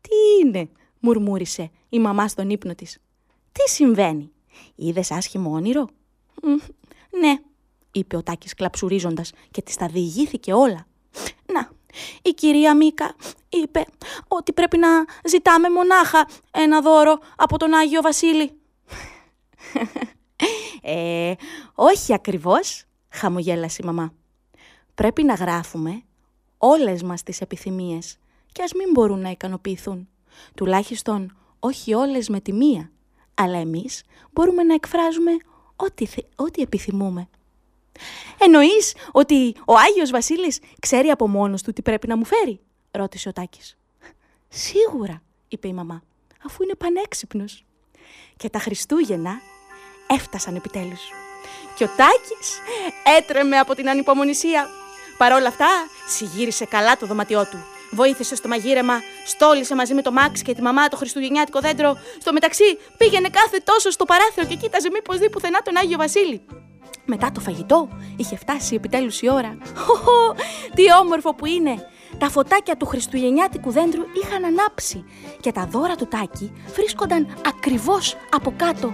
«Τι 0.00 0.46
είναι» 0.46 0.68
μουρμούρισε 1.00 1.70
η 1.88 1.98
μαμά 1.98 2.28
στον 2.28 2.50
ύπνο 2.50 2.74
της. 2.74 2.98
«Τι 3.52 3.70
συμβαίνει, 3.70 4.32
είδες 4.74 5.10
άσχημο 5.10 5.50
όνειρο» 5.50 5.88
«Μμ, 6.42 6.56
«Ναι», 7.20 7.34
είπε 7.92 8.16
ο 8.16 8.22
Τάκης 8.22 8.54
κλαψουρίζοντας 8.54 9.32
και 9.50 9.62
της 9.62 9.76
τα 9.76 9.86
διηγήθηκε 9.86 10.52
όλα. 10.52 10.86
«Να, 11.52 11.70
η 12.22 12.30
κυρία 12.30 12.76
Μίκα 12.76 13.14
είπε 13.48 13.84
ότι 14.28 14.52
πρέπει 14.52 14.78
να 14.78 14.88
ζητάμε 15.28 15.70
μονάχα 15.70 16.28
ένα 16.50 16.80
δώρο 16.80 17.18
από 17.36 17.58
τον 17.58 17.74
Άγιο 17.74 18.00
Βασίλη». 18.00 18.52
«Ε, 20.82 21.34
όχι 21.74 22.14
ακριβώς», 22.14 22.84
χαμογέλασε 23.08 23.80
η 23.82 23.86
μαμά. 23.86 24.12
«Πρέπει 24.94 25.22
να 25.22 25.34
γράφουμε 25.34 26.02
όλες 26.58 27.02
μας 27.02 27.22
τις 27.22 27.40
επιθυμίες 27.40 28.18
και 28.52 28.62
ας 28.62 28.72
μην 28.72 28.90
μπορούν 28.90 29.20
να 29.20 29.30
ικανοποιηθούν. 29.30 30.08
Τουλάχιστον 30.54 31.36
όχι 31.58 31.94
όλες 31.94 32.28
με 32.28 32.40
τη 32.40 32.52
μία, 32.52 32.90
αλλά 33.34 33.58
εμείς 33.58 34.02
μπορούμε 34.32 34.62
να 34.62 34.74
εκφράζουμε 34.74 35.30
ό,τι, 35.76 36.06
θε- 36.06 36.26
ό,τι 36.36 36.62
επιθυμούμε. 36.62 37.28
Εννοείς 38.38 38.94
ότι 39.12 39.54
ο 39.66 39.74
Άγιος 39.74 40.10
Βασίλης 40.10 40.58
ξέρει 40.80 41.08
από 41.08 41.28
μόνος 41.28 41.62
του 41.62 41.72
τι 41.72 41.82
πρέπει 41.82 42.06
να 42.06 42.16
μου 42.16 42.24
φέρει, 42.24 42.60
ρώτησε 42.90 43.28
ο 43.28 43.32
Τάκης. 43.32 43.76
Σίγουρα, 44.48 45.22
είπε 45.48 45.68
η 45.68 45.72
μαμά, 45.72 46.02
αφού 46.44 46.62
είναι 46.62 46.74
πανέξυπνος. 46.74 47.64
Και 48.36 48.48
τα 48.48 48.58
Χριστούγεννα 48.58 49.40
έφτασαν 50.06 50.56
επιτέλους. 50.56 51.00
Και 51.76 51.84
ο 51.84 51.88
Τάκης 51.96 52.58
έτρεμε 53.18 53.58
από 53.58 53.74
την 53.74 53.88
ανυπομονησία. 53.88 54.68
Παρ' 55.18 55.32
όλα 55.32 55.48
αυτά, 55.48 55.68
συγύρισε 56.08 56.64
καλά 56.64 56.96
το 56.96 57.06
δωματιό 57.06 57.46
του. 57.46 57.64
Βοήθησε 57.90 58.36
στο 58.36 58.48
μαγείρεμα, 58.48 59.00
στόλισε 59.26 59.74
μαζί 59.74 59.94
με 59.94 60.02
το 60.02 60.12
Μάξ 60.12 60.42
και 60.42 60.54
τη 60.54 60.62
μαμά 60.62 60.88
το 60.88 60.96
χριστουγεννιάτικο 60.96 61.60
δέντρο. 61.60 61.96
Στο 62.20 62.32
μεταξύ, 62.32 62.78
πήγαινε 62.96 63.28
κάθε 63.28 63.58
τόσο 63.64 63.90
στο 63.90 64.04
παράθυρο 64.04 64.46
και 64.46 64.54
κοίταζε 64.54 64.90
μήπως 64.92 65.18
δει 65.18 65.30
πουθενά 65.30 65.62
τον 65.62 65.76
Άγιο 65.76 65.98
Βασίλη. 65.98 66.44
Μετά 67.04 67.32
το 67.32 67.40
φαγητό 67.40 67.88
είχε 68.16 68.36
φτάσει 68.36 68.74
επιτέλους 68.74 69.22
η 69.22 69.30
ώρα. 69.30 69.58
Χωχω, 69.76 70.34
τι 70.74 70.82
όμορφο 71.02 71.34
που 71.34 71.46
είναι! 71.46 71.86
Τα 72.18 72.30
φωτάκια 72.30 72.76
του 72.76 72.86
χριστουγεννιάτικου 72.86 73.70
δέντρου 73.70 74.02
είχαν 74.22 74.44
ανάψει 74.44 75.04
και 75.40 75.52
τα 75.52 75.66
δώρα 75.66 75.94
του 75.96 76.06
Τάκη 76.06 76.52
βρίσκονταν 76.74 77.36
ακριβώς 77.46 78.16
από 78.30 78.54
κάτω. 78.56 78.92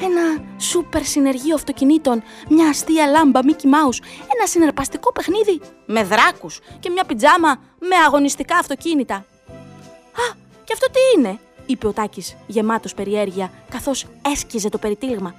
Ένα 0.00 0.44
σούπερ 0.58 1.04
συνεργείο 1.04 1.54
αυτοκινήτων, 1.54 2.22
μια 2.48 2.68
αστεία 2.68 3.06
λάμπα 3.06 3.40
Mickey 3.42 3.64
Mouse, 3.64 3.98
ένα 4.36 4.46
συναρπαστικό 4.46 5.12
παιχνίδι 5.12 5.60
με 5.86 6.04
δράκους 6.04 6.60
και 6.80 6.90
μια 6.90 7.04
πιτζάμα 7.04 7.56
με 7.78 7.96
αγωνιστικά 8.06 8.56
αυτοκίνητα. 8.56 9.14
«Α, 9.14 10.34
και 10.64 10.72
αυτό 10.72 10.86
τι 10.86 11.00
είναι» 11.16 11.38
είπε 11.66 11.86
ο 11.86 11.92
Τάκης 11.92 12.36
γεμάτος 12.46 12.94
περιέργεια 12.94 13.50
καθώς 13.70 14.06
έσκιζε 14.32 14.68
το 14.68 14.78
περιτύλιγμα. 14.78 15.34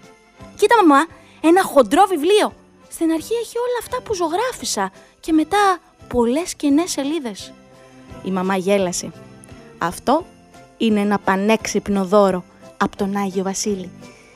«Κοίτα 0.56 0.76
μαμά, 0.86 1.06
ένα 1.41 1.63
χοντρό 1.63 2.06
βιβλίο. 2.06 2.54
Στην 2.89 3.12
αρχή 3.12 3.34
έχει 3.34 3.58
όλα 3.58 3.78
αυτά 3.82 4.02
που 4.02 4.13
ζωγράφισα 4.13 4.91
και 5.19 5.32
μετά 5.32 5.78
πολλές 6.08 6.56
κενές 6.56 6.91
σελίδες». 6.91 7.54
Η 8.23 8.32
μαμά 8.32 8.56
γέλασε. 8.56 9.12
«Αυτό 9.78 10.26
είναι 10.78 11.00
ένα 11.00 11.19
πανέξυπνο 11.19 12.06
δώρο 12.06 12.43
από 12.78 12.97
τον 12.97 13.15
Άγιο 13.15 13.43
Βασίλη. 13.43 13.91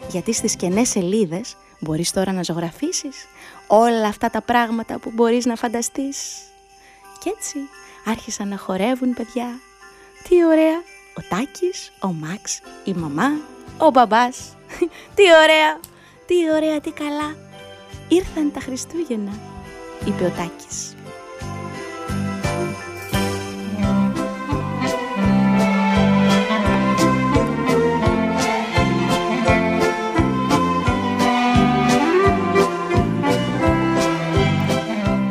Γιατί 0.10 0.34
στις 0.34 0.56
κενές 0.56 0.90
σελίδες 0.90 1.56
μπορείς 1.80 2.12
τώρα 2.12 2.32
να 2.32 2.44
ζωγραφίσεις 2.44 3.26
όλα 3.68 4.08
αυτά 4.08 4.30
τα 4.30 4.42
πράγματα 4.42 5.00
που 5.00 5.12
μπορείς 5.14 5.46
να 5.46 5.56
φανταστείς». 5.56 6.46
Κι 7.20 7.30
έτσι 7.30 7.58
άρχισαν 8.06 8.48
να 8.48 8.58
χορεύουν 8.58 9.14
παιδιά. 9.14 9.60
Τι 10.24 10.46
ωραία! 10.46 10.78
Ο 11.18 11.22
Τάκης, 11.30 11.92
ο 12.00 12.08
Μάξ, 12.08 12.62
η 12.84 12.94
μαμά, 12.94 13.32
ο 13.78 13.90
μπαμπάς. 13.90 14.38
Τι 15.16 15.24
ωραία! 15.44 15.80
Τι 16.32 16.52
ωραία, 16.56 16.82
τι 16.82 16.92
καλά! 16.92 17.36
Ήρθαν 18.08 18.52
τα 18.52 18.60
Χριστούγεννα, 18.60 19.32
είπε 20.06 20.24
ο 20.24 20.30
Τάκης. 20.30 20.96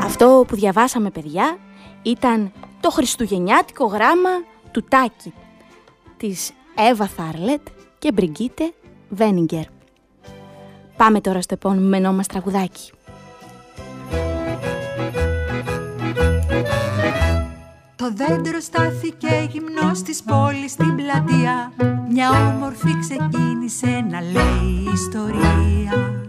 Αυτό 0.04 0.44
που 0.48 0.54
διαβάσαμε 0.54 1.10
παιδιά 1.10 1.58
ήταν 2.02 2.52
το 2.80 2.90
χριστουγεννιάτικο 2.90 3.84
γράμμα 3.86 4.30
του 4.70 4.84
Τάκη 4.88 5.32
της 6.16 6.52
Εύα 6.90 7.06
Θάρλετ 7.06 7.66
και 7.98 8.12
Μπριγκίτε 8.12 8.72
Βένιγκερ. 9.08 9.79
Πάμε 11.00 11.20
τώρα 11.20 11.42
στο 11.42 11.54
επόμενο 11.54 12.12
μας 12.12 12.26
τραγουδάκι. 12.26 12.92
Το 17.96 18.12
δέντρο 18.14 18.60
στάθηκε 18.60 19.48
γυμνός 19.50 20.02
της 20.02 20.22
πόλης 20.22 20.70
στην 20.70 20.96
πλατεία. 20.96 21.72
Μια 22.10 22.30
όμορφη 22.30 22.98
ξεκίνησε 23.00 24.06
να 24.10 24.20
λέει 24.20 24.92
ιστορία. 24.94 26.22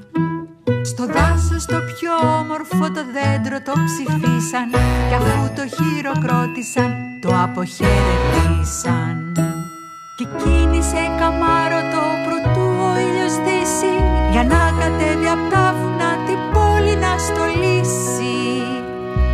Στο 0.84 1.06
δάσος 1.06 1.66
το 1.66 1.78
πιο 1.80 2.30
όμορφο 2.40 2.92
το 2.92 3.04
δέντρο 3.16 3.62
το 3.62 3.74
ψηφίσαν 3.86 4.70
Κι 5.08 5.14
αφού 5.14 5.54
το 5.56 5.64
χειροκρότησαν 5.76 6.94
το 7.22 7.30
αποχαιρετήσαν. 7.44 9.34
Και 10.18 10.26
κίνησε 10.44 11.16
καμάρωτο 11.20 12.02
προτού 12.26 12.62
ο 12.62 13.00
ήλιος 13.00 13.36
δύσει 13.36 14.11
Για 14.32 14.44
να 14.44 14.62
κατέβει 14.80 15.28
απ' 15.28 15.52
τα 15.52 15.76
βουνά 15.80 16.12
την 16.26 16.40
πόλη 16.54 16.96
να 16.96 17.14
στολίσει. 17.28 18.40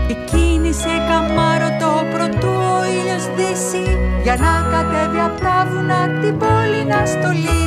Και 0.07 0.15
κίνησε 0.29 0.93
καμάρωτο 1.09 1.91
προτού 2.11 2.53
ο 2.77 2.85
ήλιος 2.95 3.25
δύσει 3.35 3.97
Για 4.23 4.35
να 4.35 4.53
κατέβει 4.71 5.19
απ' 5.19 5.39
τα 5.39 5.67
βουνά 5.71 6.19
την 6.21 6.37
πόλη 6.37 6.81
να 6.87 7.05
στολίσει 7.05 7.57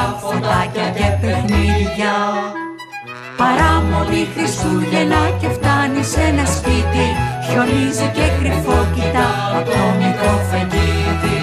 και 0.00 0.06
γλυκά 0.06 0.18
φωτάκια 0.20 0.88
και 0.96 1.08
παιχνίδια. 1.20 2.14
Παράμονη 3.40 4.22
Χριστούγεννα 4.34 5.22
και 5.40 5.48
φτάνει 5.56 6.02
σε 6.12 6.20
ένα 6.30 6.44
σπίτι 6.56 7.06
Χιονίζει 7.46 8.08
και 8.16 8.26
κρυφό 8.38 8.78
κοιτά 8.94 9.28
απ' 9.58 9.70
το 9.74 9.84
μικρό 10.00 10.34
φεγγίτι 10.50 11.38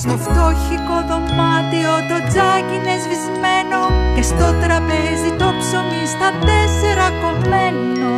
Στο 0.00 0.14
φτώχικο 0.24 0.96
δωμάτιο 1.08 1.94
το 2.10 2.18
τζάκι 2.28 2.74
είναι 2.76 2.94
σβησμένο 3.02 3.80
Και 4.14 4.24
στο 4.30 4.46
τραπέζι 4.62 5.30
το 5.40 5.48
ψωμί 5.60 6.04
στα 6.14 6.28
τέσσερα 6.48 7.06
κομμένο. 7.22 8.12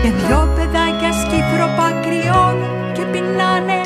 Και 0.00 0.10
δυο 0.18 0.40
παιδάκια 0.54 1.12
σκύθροπα 1.20 1.88
κρυώνουν 2.04 2.74
και 2.96 3.04
πεινάνε 3.12 3.80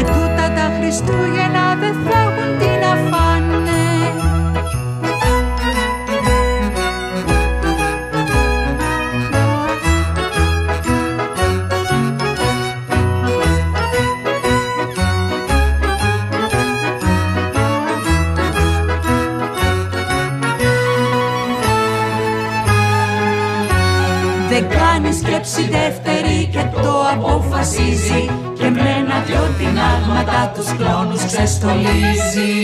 Ετούτα 0.00 0.46
τα 0.56 0.66
Χριστούγεννα 0.76 1.64
δεν 1.80 1.94
θα 2.04 2.16
έχουν 2.24 2.50
τι 2.58 2.70
να 2.82 2.92
αποφασίζει 27.66 28.30
και 28.58 28.70
με 28.70 28.80
ένα 29.00 29.16
δυο 29.26 29.44
τεινάγματα 29.58 30.52
τους 30.54 30.68
κλόνους 30.76 31.24
ξεστολίζει. 31.26 32.54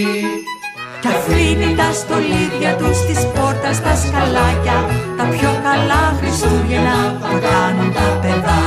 Κι 1.00 1.08
αφήνει 1.08 1.74
τα 1.74 1.88
στολίδια 1.92 2.72
τους 2.78 2.98
της 3.06 3.20
πόρτας 3.34 3.82
τα 3.82 3.94
σκαλάκια 4.02 4.78
τα 5.16 5.24
πιο 5.34 5.50
καλά 5.66 6.02
Χριστούγεννα 6.18 6.98
θα 7.20 7.32
κάνουν 7.46 7.92
τα 7.92 8.06
παιδάκια 8.20 8.62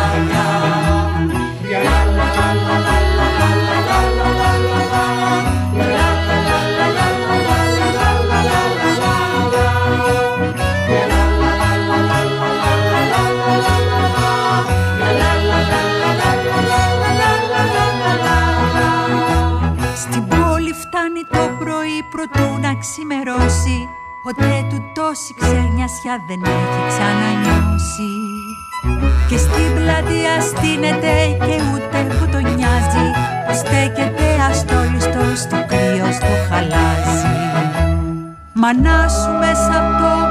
πρωί 22.36 22.48
προτού 22.48 22.60
να 22.62 22.76
ξημερώσει 22.76 23.89
Ποτέ 24.24 24.65
του 24.69 24.91
τόση 24.93 25.34
ξενιασιά 25.39 26.15
δεν 26.28 26.41
έχει 26.43 26.80
ξανανιώσει. 26.88 28.12
Και 29.30 29.38
στην 29.38 29.74
πλατεία 29.76 30.41
στείνεται 30.41 31.13
και 31.45 31.56
ούτε 31.74 32.15
που 32.15 32.26
τον 32.32 32.41
νοιάζει 32.56 33.08
Που 33.45 33.54
στέκεται 33.56 34.28
αστόλιστος 34.50 35.39
στο 35.39 35.65
κρύος 35.67 36.15
στο 36.15 36.34
χαλάζι 36.50 37.34
Μανά 38.54 39.08
σου 39.08 39.32
μέσα 39.39 39.74
από 39.80 39.91
το 40.02 40.25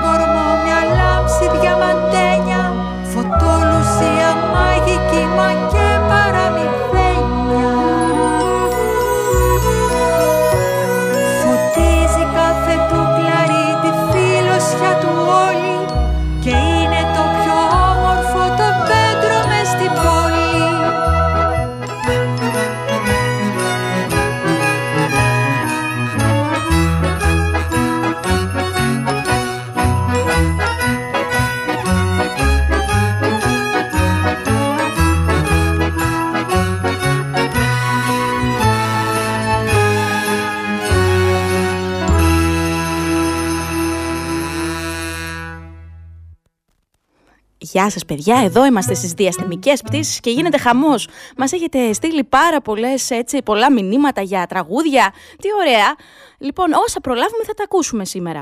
Γεια 47.75 47.91
σας 47.91 48.05
παιδιά, 48.05 48.41
εδώ 48.45 48.67
είμαστε 48.67 48.95
στις 48.95 49.13
διαστημικές 49.13 49.83
πτήσεις 49.83 50.21
και 50.21 50.31
γίνεται 50.31 50.59
χαμός. 50.59 51.09
Μας 51.37 51.53
έχετε 51.53 51.93
στείλει 51.93 52.25
πάρα 52.25 52.61
πολλές, 52.61 53.11
έτσι, 53.11 53.43
πολλά 53.43 53.73
μηνύματα 53.73 54.21
για 54.21 54.47
τραγούδια. 54.47 55.13
Τι 55.39 55.49
ωραία. 55.61 55.95
Λοιπόν, 56.39 56.73
όσα 56.73 57.01
προλάβουμε 57.01 57.45
θα 57.45 57.55
τα 57.55 57.63
ακούσουμε 57.63 58.05
σήμερα. 58.05 58.41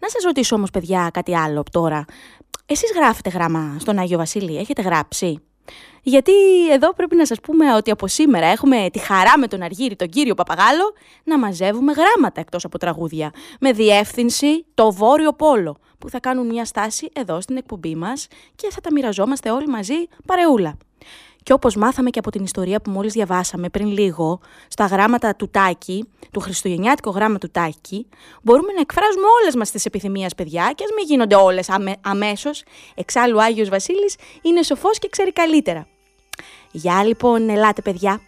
Να 0.00 0.08
σας 0.08 0.22
ρωτήσω 0.24 0.56
όμως 0.56 0.70
παιδιά 0.70 1.10
κάτι 1.12 1.36
άλλο 1.36 1.62
τώρα. 1.70 2.04
Εσείς 2.66 2.92
γράφετε 2.94 3.30
γράμμα 3.30 3.76
στον 3.78 3.98
Άγιο 3.98 4.18
Βασίλη, 4.18 4.56
έχετε 4.58 4.82
γράψει; 4.82 5.38
Γιατί 6.02 6.32
εδώ 6.72 6.94
πρέπει 6.94 7.16
να 7.16 7.26
σας 7.26 7.40
πούμε 7.40 7.74
ότι 7.74 7.90
από 7.90 8.06
σήμερα 8.06 8.46
έχουμε 8.46 8.88
τη 8.92 8.98
χαρά 8.98 9.38
με 9.38 9.46
τον 9.46 9.62
Αργύρι, 9.62 9.96
τον 9.96 10.08
κύριο 10.08 10.34
Παπαγάλο, 10.34 10.92
να 11.24 11.38
μαζεύουμε 11.38 11.92
γράμματα 11.92 12.40
εκτός 12.40 12.64
από 12.64 12.78
τραγούδια. 12.78 13.32
Με 13.60 13.72
διεύθυνση 13.72 14.64
το 14.74 14.92
Βόρειο 14.92 15.32
Πόλο, 15.32 15.76
που 15.98 16.08
θα 16.10 16.20
κάνουν 16.20 16.46
μια 16.46 16.64
στάση 16.64 17.10
εδώ 17.12 17.40
στην 17.40 17.56
εκπομπή 17.56 17.94
μας 17.94 18.26
και 18.56 18.68
θα 18.70 18.80
τα 18.80 18.92
μοιραζόμαστε 18.92 19.50
όλοι 19.50 19.66
μαζί 19.66 20.08
παρεούλα. 20.26 20.76
Και 21.44 21.52
όπως 21.52 21.76
μάθαμε 21.76 22.10
και 22.10 22.18
από 22.18 22.30
την 22.30 22.44
ιστορία 22.44 22.80
που 22.80 22.90
μόλις 22.90 23.12
διαβάσαμε 23.12 23.68
πριν 23.68 23.86
λίγο, 23.86 24.40
στα 24.68 24.86
γράμματα 24.86 25.34
του 25.36 25.48
Τάκη, 25.48 26.08
του 26.30 26.40
χριστουγεννιάτικο 26.40 27.10
γράμμα 27.10 27.38
του 27.38 27.50
Τάκη, 27.50 28.06
μπορούμε 28.42 28.72
να 28.72 28.80
εκφράζουμε 28.80 29.26
όλες 29.40 29.54
μας 29.54 29.70
τις 29.70 29.84
επιθυμίες, 29.84 30.34
παιδιά, 30.34 30.72
και 30.74 30.84
ας 30.84 30.90
μην 30.96 31.04
γίνονται 31.06 31.34
όλες 31.34 31.68
αμέ, 31.68 31.96
αμέσως. 32.00 32.62
Εξάλλου 32.94 33.36
ο 33.36 33.40
Άγιος 33.40 33.68
Βασίλης 33.68 34.16
είναι 34.42 34.62
σοφός 34.62 34.98
και 34.98 35.08
ξέρει 35.08 35.32
καλύτερα. 35.32 35.86
Γεια 36.70 37.04
λοιπόν, 37.04 37.48
ελάτε 37.48 37.82
παιδιά. 37.82 38.20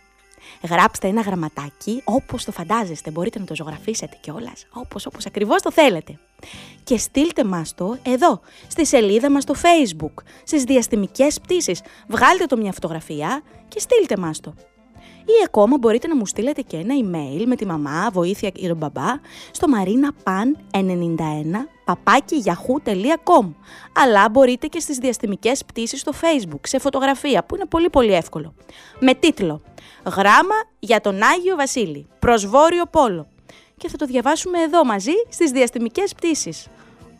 Γράψτε 0.68 1.08
ένα 1.08 1.20
γραμματάκι 1.20 2.02
όπως 2.04 2.44
το 2.44 2.52
φαντάζεστε. 2.52 3.10
Μπορείτε 3.10 3.38
να 3.38 3.44
το 3.44 3.54
ζωγραφίσετε 3.54 4.16
κιόλας, 4.20 4.66
όπως, 4.72 5.06
όπως 5.06 5.26
ακριβώς 5.26 5.62
το 5.62 5.72
θέλετε. 5.72 6.18
Και 6.84 6.98
στείλτε 6.98 7.44
μας 7.44 7.74
το 7.74 7.96
εδώ, 8.02 8.40
στη 8.68 8.86
σελίδα 8.86 9.30
μας 9.30 9.42
στο 9.42 9.54
facebook, 9.56 10.22
στις 10.44 10.64
διαστημικές 10.64 11.40
πτήσεις. 11.40 11.80
Βγάλτε 12.08 12.44
το 12.46 12.56
μια 12.56 12.72
φωτογραφία 12.72 13.42
και 13.68 13.80
στείλτε 13.80 14.16
μας 14.16 14.40
το. 14.40 14.54
Ή 15.26 15.32
ακόμα 15.44 15.78
μπορείτε 15.78 16.06
να 16.08 16.16
μου 16.16 16.26
στείλετε 16.26 16.62
και 16.62 16.76
ένα 16.76 16.94
email 17.04 17.44
με 17.46 17.56
τη 17.56 17.66
μαμά, 17.66 18.10
βοήθεια 18.12 18.50
ή 18.54 18.68
τον 18.68 18.76
μπαμπά, 18.76 19.12
στο 19.50 19.66
marinapan91 19.76 20.74
papakiyahoo.com 21.86 23.54
Αλλά 23.94 24.28
μπορείτε 24.28 24.66
και 24.66 24.80
στις 24.80 24.98
διαστημικές 24.98 25.64
πτήσεις 25.64 26.00
στο 26.00 26.12
facebook, 26.20 26.60
σε 26.62 26.78
φωτογραφία, 26.78 27.44
που 27.44 27.54
είναι 27.54 27.66
πολύ 27.66 27.90
πολύ 27.90 28.12
εύκολο. 28.12 28.54
Με 29.00 29.14
τίτλο 29.14 29.62
«Γράμμα 30.16 30.54
για 30.78 31.00
τον 31.00 31.22
Άγιο 31.22 31.56
Βασίλη, 31.56 32.06
προς 32.18 32.46
Βόρειο 32.46 32.84
Πόλο». 32.90 33.26
Και 33.80 33.88
θα 33.88 33.96
το 33.96 34.06
διαβάσουμε 34.06 34.60
εδώ 34.60 34.84
μαζί 34.84 35.12
στις 35.28 35.50
διαστημικές 35.50 36.14
πτήσεις. 36.14 36.66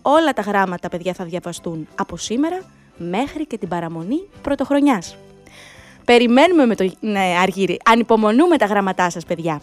Όλα 0.03 0.33
τα 0.33 0.43
γράμματα, 0.43 0.89
παιδιά, 0.89 1.13
θα 1.13 1.25
διαβαστούν 1.25 1.89
από 1.95 2.17
σήμερα 2.17 2.63
μέχρι 2.97 3.47
και 3.47 3.59
την 3.59 3.69
παραμονή 3.69 4.29
πρωτοχρονιάς. 4.43 5.17
Περιμένουμε 6.05 6.67
με 6.67 6.75
το 6.75 6.93
ναι, 7.01 7.35
Αργύρι. 7.43 7.79
Ανυπομονούμε 7.85 8.57
τα 8.57 8.67
γραμματά 8.67 9.11
σας, 9.11 9.25
παιδιά. 9.25 9.61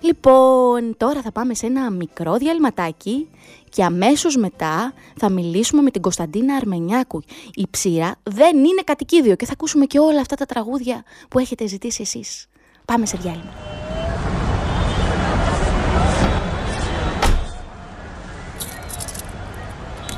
Λοιπόν, 0.00 0.96
τώρα 0.96 1.22
θα 1.22 1.32
πάμε 1.32 1.54
σε 1.54 1.66
ένα 1.66 1.90
μικρό 1.90 2.36
διαλυματάκι 2.36 3.28
και 3.68 3.84
αμέσως 3.84 4.36
μετά 4.36 4.92
θα 5.16 5.30
μιλήσουμε 5.30 5.82
με 5.82 5.90
την 5.90 6.02
Κωνσταντίνα 6.02 6.54
Αρμενιάκου. 6.54 7.22
Η 7.54 7.66
ψήρα 7.70 8.16
δεν 8.22 8.56
είναι 8.56 8.82
κατοικίδιο 8.84 9.36
και 9.36 9.46
θα 9.46 9.52
ακούσουμε 9.52 9.84
και 9.84 9.98
όλα 9.98 10.20
αυτά 10.20 10.36
τα 10.36 10.46
τραγούδια 10.46 11.04
που 11.28 11.38
έχετε 11.38 11.66
ζητήσει 11.66 12.02
εσείς. 12.02 12.46
Πάμε 12.84 13.06
σε 13.06 13.16
διάλειμμα. 13.16 13.85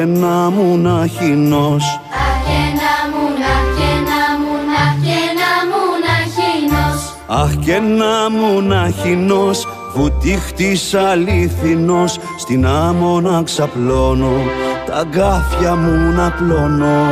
Και 0.00 0.06
να 0.06 0.50
μου 0.50 0.78
να 0.78 1.06
χινός 1.06 2.00
Αχ 2.12 2.44
και 2.44 2.60
να 2.80 2.92
μου, 3.10 3.26
αχ 3.52 3.64
και 3.76 3.92
να 4.08 4.22
μου, 4.40 4.52
αχ 4.84 4.94
και 5.02 5.20
να 5.40 5.52
μου 5.70 5.82
να 6.06 6.16
χύνος 6.34 7.16
Αχ 7.26 7.54
και 7.64 7.78
να 7.78 8.30
μου 8.30 8.60
να 8.60 8.90
χινός 9.02 9.66
Βουτύχτης 9.94 10.94
αλήθινος 10.94 12.18
Στην 12.38 12.66
άμμο 12.66 13.20
να 13.20 13.42
ξαπλώνω 13.42 14.32
Τα 14.86 14.94
αγκάθια 14.94 15.76
μου 15.76 16.12
να 16.12 16.30
πλώνω 16.30 17.06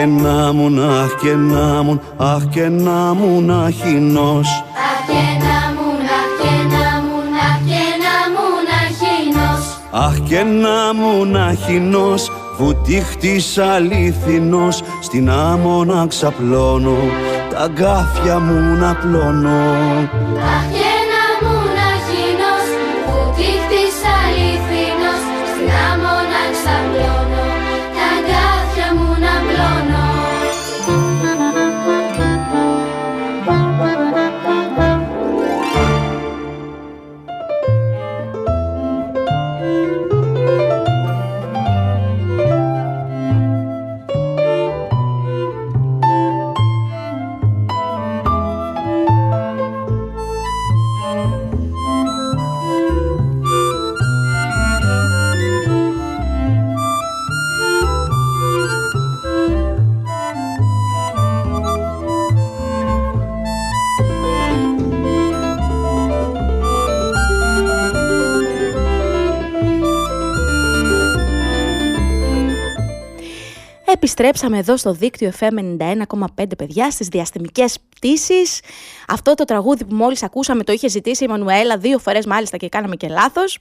και 0.00 0.06
να 0.06 0.52
μου, 0.52 0.82
αχ 0.82 1.14
και 1.20 1.34
να 1.34 1.82
μου, 1.82 2.00
αχ 2.16 2.44
και 2.46 2.68
να 2.68 3.14
μου 3.14 3.40
να 3.40 3.70
χινός 3.70 4.48
Αχ 4.48 5.06
και 5.06 5.22
να 5.44 5.58
μου, 5.76 5.88
αχ 6.18 6.30
και 6.40 6.54
να 6.74 7.02
μου, 7.02 7.16
αχ 7.48 7.58
και 7.66 7.84
να 8.04 8.16
μου 8.34 8.46
να 8.70 8.80
χινός 8.98 9.78
Αχ 9.90 10.18
και 10.28 10.42
να 10.42 10.94
μου 10.94 11.24
να 11.24 11.54
χινός 11.66 12.30
βουτύχτης 12.58 13.58
αλήθινος 13.58 14.82
στην 15.00 15.30
άμμο 15.30 15.84
να 15.84 16.06
ξαπλώνω 16.06 16.96
τα 17.50 17.58
αγκάθια 17.58 18.38
μου 18.38 18.76
να 18.78 18.94
πλώνω. 18.94 19.60
Αχ 20.36 20.79
Επιστρέψαμε 74.22 74.58
εδώ 74.58 74.76
στο 74.76 74.92
δίκτυο 74.92 75.32
FM 75.38 75.76
91,5 75.78 76.44
παιδιά 76.58 76.90
στις 76.90 77.08
διαστημικές 77.08 77.78
πτήσεις. 77.80 78.60
Αυτό 79.08 79.34
το 79.34 79.44
τραγούδι 79.44 79.84
που 79.84 79.94
μόλις 79.94 80.22
ακούσαμε 80.22 80.64
το 80.64 80.72
είχε 80.72 80.88
ζητήσει 80.88 81.24
η 81.24 81.28
Μανουέλα 81.28 81.78
δύο 81.78 81.98
φορές 81.98 82.26
μάλιστα 82.26 82.56
και 82.56 82.68
κάναμε 82.68 82.96
και 82.96 83.08
λάθος. 83.08 83.58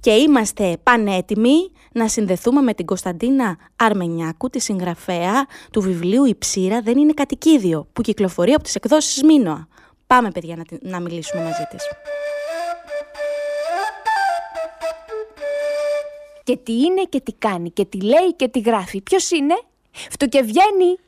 Και 0.00 0.10
είμαστε 0.10 0.76
πανέτοιμοι 0.82 1.70
να 1.92 2.08
συνδεθούμε 2.08 2.60
με 2.60 2.74
την 2.74 2.86
Κωνσταντίνα 2.86 3.56
Αρμενιάκου, 3.76 4.50
τη 4.50 4.60
συγγραφέα 4.60 5.46
του 5.70 5.80
βιβλίου 5.80 6.24
«Η 6.24 6.34
ψήρα 6.34 6.80
δεν 6.80 6.98
είναι 6.98 7.12
κατοικίδιο» 7.12 7.88
που 7.92 8.02
κυκλοφορεί 8.02 8.52
από 8.52 8.62
τις 8.62 8.74
εκδόσεις 8.74 9.22
Μίνωα. 9.22 9.68
Πάμε 10.06 10.30
παιδιά 10.30 10.56
να, 10.56 10.64
τη- 10.64 10.78
να 10.80 11.00
μιλήσουμε 11.00 11.42
μαζί 11.42 11.64
της. 11.70 11.82
Και 16.44 16.56
τι 16.56 16.72
είναι 16.72 17.02
και 17.08 17.20
τι 17.20 17.32
κάνει 17.32 17.70
και 17.70 17.84
τι 17.84 18.00
λέει 18.00 18.34
και 18.36 18.48
τι 18.48 18.60
γράφει. 18.60 19.00
Ποιος 19.00 19.30
είναι; 19.30 19.54
Φτουκεβγαίνει. 19.92 20.98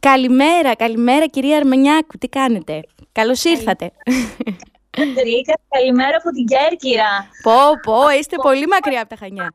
Καλημέρα, 0.00 0.76
καλημέρα 0.76 1.26
κυρία 1.26 1.56
Αρμενιάκου, 1.56 2.18
τι 2.18 2.28
κάνετε; 2.28 2.82
Καλώς 3.12 3.44
ήρθατε. 3.44 3.90
Τρίκα, 4.90 5.54
καλημέρα 5.68 6.16
από 6.16 6.30
την 6.30 6.46
Κέρκυρα. 6.46 7.28
πω, 7.42 7.52
πω, 7.82 8.10
είστε 8.18 8.36
πολύ 8.42 8.66
μακριά 8.66 9.00
από 9.00 9.08
τα 9.08 9.16
Χανιά. 9.16 9.52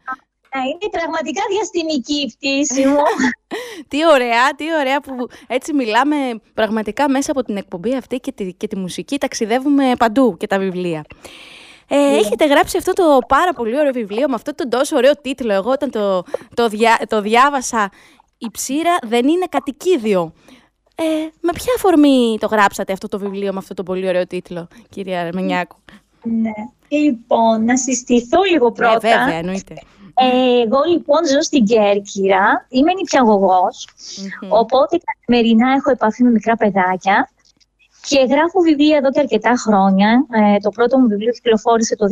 Να 0.55 0.61
είναι 0.61 0.89
πραγματικά 0.91 1.41
διαστημική 1.49 2.13
η 2.13 2.25
πτήση 2.37 2.85
μου. 2.87 2.97
Τι 3.87 4.07
ωραία, 4.07 4.55
τι 4.55 4.65
ωραία 4.79 4.99
που 5.01 5.27
έτσι 5.47 5.73
μιλάμε 5.73 6.15
πραγματικά 6.53 7.09
μέσα 7.09 7.31
από 7.31 7.43
την 7.43 7.57
εκπομπή 7.57 7.95
αυτή 7.95 8.19
και 8.19 8.31
τη, 8.31 8.53
και 8.53 8.67
τη 8.67 8.77
μουσική 8.77 9.17
ταξιδεύουμε 9.17 9.93
παντού 9.97 10.37
και 10.37 10.47
τα 10.47 10.59
βιβλία. 10.59 11.05
Ε, 11.87 12.15
Έχετε 12.17 12.45
γράψει 12.45 12.77
αυτό 12.77 12.93
το 12.93 13.19
πάρα 13.27 13.53
πολύ 13.53 13.79
ωραίο 13.79 13.91
βιβλίο 13.91 14.27
με 14.27 14.35
αυτό 14.35 14.55
τον 14.55 14.69
τόσο 14.69 14.95
ωραίο 14.95 15.11
τίτλο. 15.21 15.53
Εγώ 15.53 15.71
όταν 15.71 15.91
το, 15.91 16.23
το, 16.53 16.67
διά- 16.67 17.01
το 17.07 17.21
διάβασα 17.21 17.89
«Η 18.45 18.51
ψήρα 18.51 18.97
δεν 19.01 19.27
είναι 19.27 19.45
κατοικίδιο». 19.49 20.33
Ε, 20.97 21.03
με 21.39 21.51
ποια 21.53 21.73
αφορμή 21.75 22.37
το 22.39 22.47
γράψατε 22.47 22.93
αυτό 22.93 23.07
το 23.07 23.19
βιβλίο 23.19 23.53
με 23.53 23.57
αυτό 23.57 23.73
το 23.73 23.83
πολύ 23.83 24.07
ωραίο 24.07 24.27
τίτλο, 24.27 24.67
κυρία 24.89 25.21
Αρμενιάκου; 25.21 25.75
ναι. 26.23 26.51
Λοιπόν, 26.87 27.65
να 27.65 27.77
συστηθώ 27.77 28.43
λίγο 28.43 28.71
πρώτα. 28.71 29.07
Ε, 29.07 29.17
βέβαια, 29.17 29.37
εννοείται. 29.37 29.73
Ε, 30.13 30.61
εγώ 30.65 30.79
λοιπόν 30.91 31.25
ζω 31.25 31.41
στην 31.41 31.65
Κέρκυρα, 31.65 32.65
είμαι 32.69 32.93
νηπιαγωγός, 32.93 33.89
οπότε 34.49 34.97
καθημερινά 34.97 35.71
έχω 35.71 35.91
επαφή 35.91 36.23
με 36.23 36.29
μικρά 36.29 36.55
παιδάκια 36.55 37.29
και 38.07 38.25
γράφω 38.29 38.59
βιβλία 38.59 38.97
εδώ 38.97 39.11
και 39.11 39.19
αρκετά 39.19 39.53
χρόνια. 39.55 40.25
Ε, 40.31 40.57
το 40.57 40.69
πρώτο 40.69 40.99
μου 40.99 41.07
βιβλίο 41.07 41.31
κυκλοφόρησε 41.31 41.95
το 41.95 42.05
2006, 42.05 42.09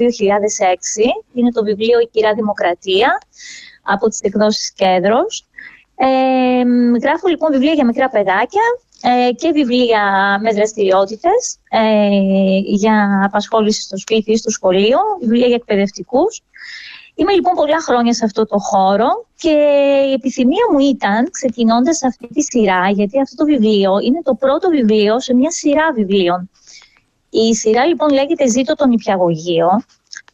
είναι 1.34 1.52
το 1.52 1.64
βιβλίο 1.64 2.00
«Η 2.00 2.10
Κυρά 2.12 2.34
Δημοκρατία» 2.34 3.18
από 3.82 4.08
τις 4.08 4.20
εκδόσεις 4.20 4.74
Κέντρος. 4.74 5.46
Ε, 6.06 6.64
γράφω 7.02 7.28
λοιπόν 7.28 7.52
βιβλία 7.52 7.74
για 7.74 7.86
μικρά 7.86 8.10
παιδάκια 8.10 8.62
ε, 9.02 9.32
και 9.32 9.52
βιβλία 9.52 10.38
με 10.42 10.52
δραστηριότητες 10.52 11.58
ε, 11.70 12.58
για 12.66 13.22
απασχόληση 13.26 13.82
στο 13.82 13.98
σπίτι 13.98 14.32
ή 14.32 14.38
στο 14.38 14.50
σχολείο, 14.50 14.98
βιβλία 15.20 15.46
για 15.48 15.56
εκπαιδευτικούς. 15.56 16.42
Είμαι 17.16 17.34
λοιπόν 17.34 17.54
πολλά 17.54 17.82
χρόνια 17.82 18.14
σε 18.14 18.26
αυτό 18.26 18.46
το 18.46 18.58
χώρο 18.60 19.26
και 19.36 19.50
η 20.10 20.12
επιθυμία 20.14 20.66
μου 20.72 20.80
ήταν, 20.80 21.30
ξεκινώντας 21.32 22.04
αυτή 22.04 22.28
τη 22.28 22.42
σειρά, 22.42 22.90
γιατί 22.90 23.22
αυτό 23.22 23.36
το 23.36 23.46
βιβλίο 23.46 24.00
είναι 24.00 24.22
το 24.24 24.34
πρώτο 24.34 24.70
βιβλίο 24.70 25.20
σε 25.20 25.34
μια 25.34 25.52
σειρά 25.52 25.92
βιβλίων. 25.94 26.50
Η 27.30 27.56
σειρά 27.56 27.86
λοιπόν 27.86 28.10
λέγεται 28.10 28.48
«Ζήτω 28.48 28.74
τον 28.74 28.90
νηπιαγωγείο» 28.90 29.70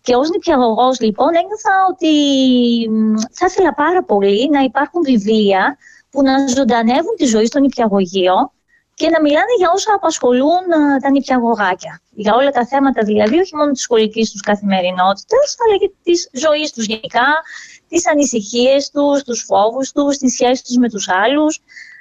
και 0.02 0.16
ως 0.16 0.30
νηπιαγωγός 0.30 1.00
λοιπόν 1.00 1.28
ένιωθα 1.36 1.76
ότι 1.90 2.14
μ, 2.90 3.16
θα 3.32 3.46
ήθελα 3.46 3.74
πάρα 3.74 4.04
πολύ 4.04 4.50
να 4.50 4.62
υπάρχουν 4.62 5.02
βιβλία 5.04 5.78
που 6.12 6.22
να 6.24 6.48
ζωντανεύουν 6.48 7.16
τη 7.18 7.26
ζωή 7.26 7.46
στο 7.46 7.60
νηπιαγωγείο 7.60 8.52
και 8.94 9.10
να 9.10 9.22
μιλάνε 9.22 9.54
για 9.58 9.72
όσα 9.74 9.94
απασχολούν 9.94 10.64
α, 10.74 11.00
τα 11.00 11.10
νηπιαγωγάκια. 11.10 12.02
Για 12.10 12.36
όλα 12.36 12.52
τα 12.52 12.66
θέματα 12.66 13.02
δηλαδή, 13.04 13.40
όχι 13.40 13.56
μόνο 13.56 13.72
της 13.72 13.82
σχολικής 13.82 14.32
τους 14.32 14.42
καθημερινότητας, 14.42 15.56
αλλά 15.66 15.78
και 15.78 15.92
της 16.04 16.30
ζωής 16.34 16.72
τους 16.72 16.86
γενικά, 16.86 17.28
τις 17.88 18.08
ανησυχίες 18.08 18.90
τους, 18.90 19.24
τους 19.24 19.44
φόβους 19.48 19.92
τους, 19.92 20.18
τις 20.18 20.34
σχέσεις 20.34 20.62
τους 20.62 20.76
με 20.76 20.90
τους 20.90 21.10
άλλους. 21.10 21.60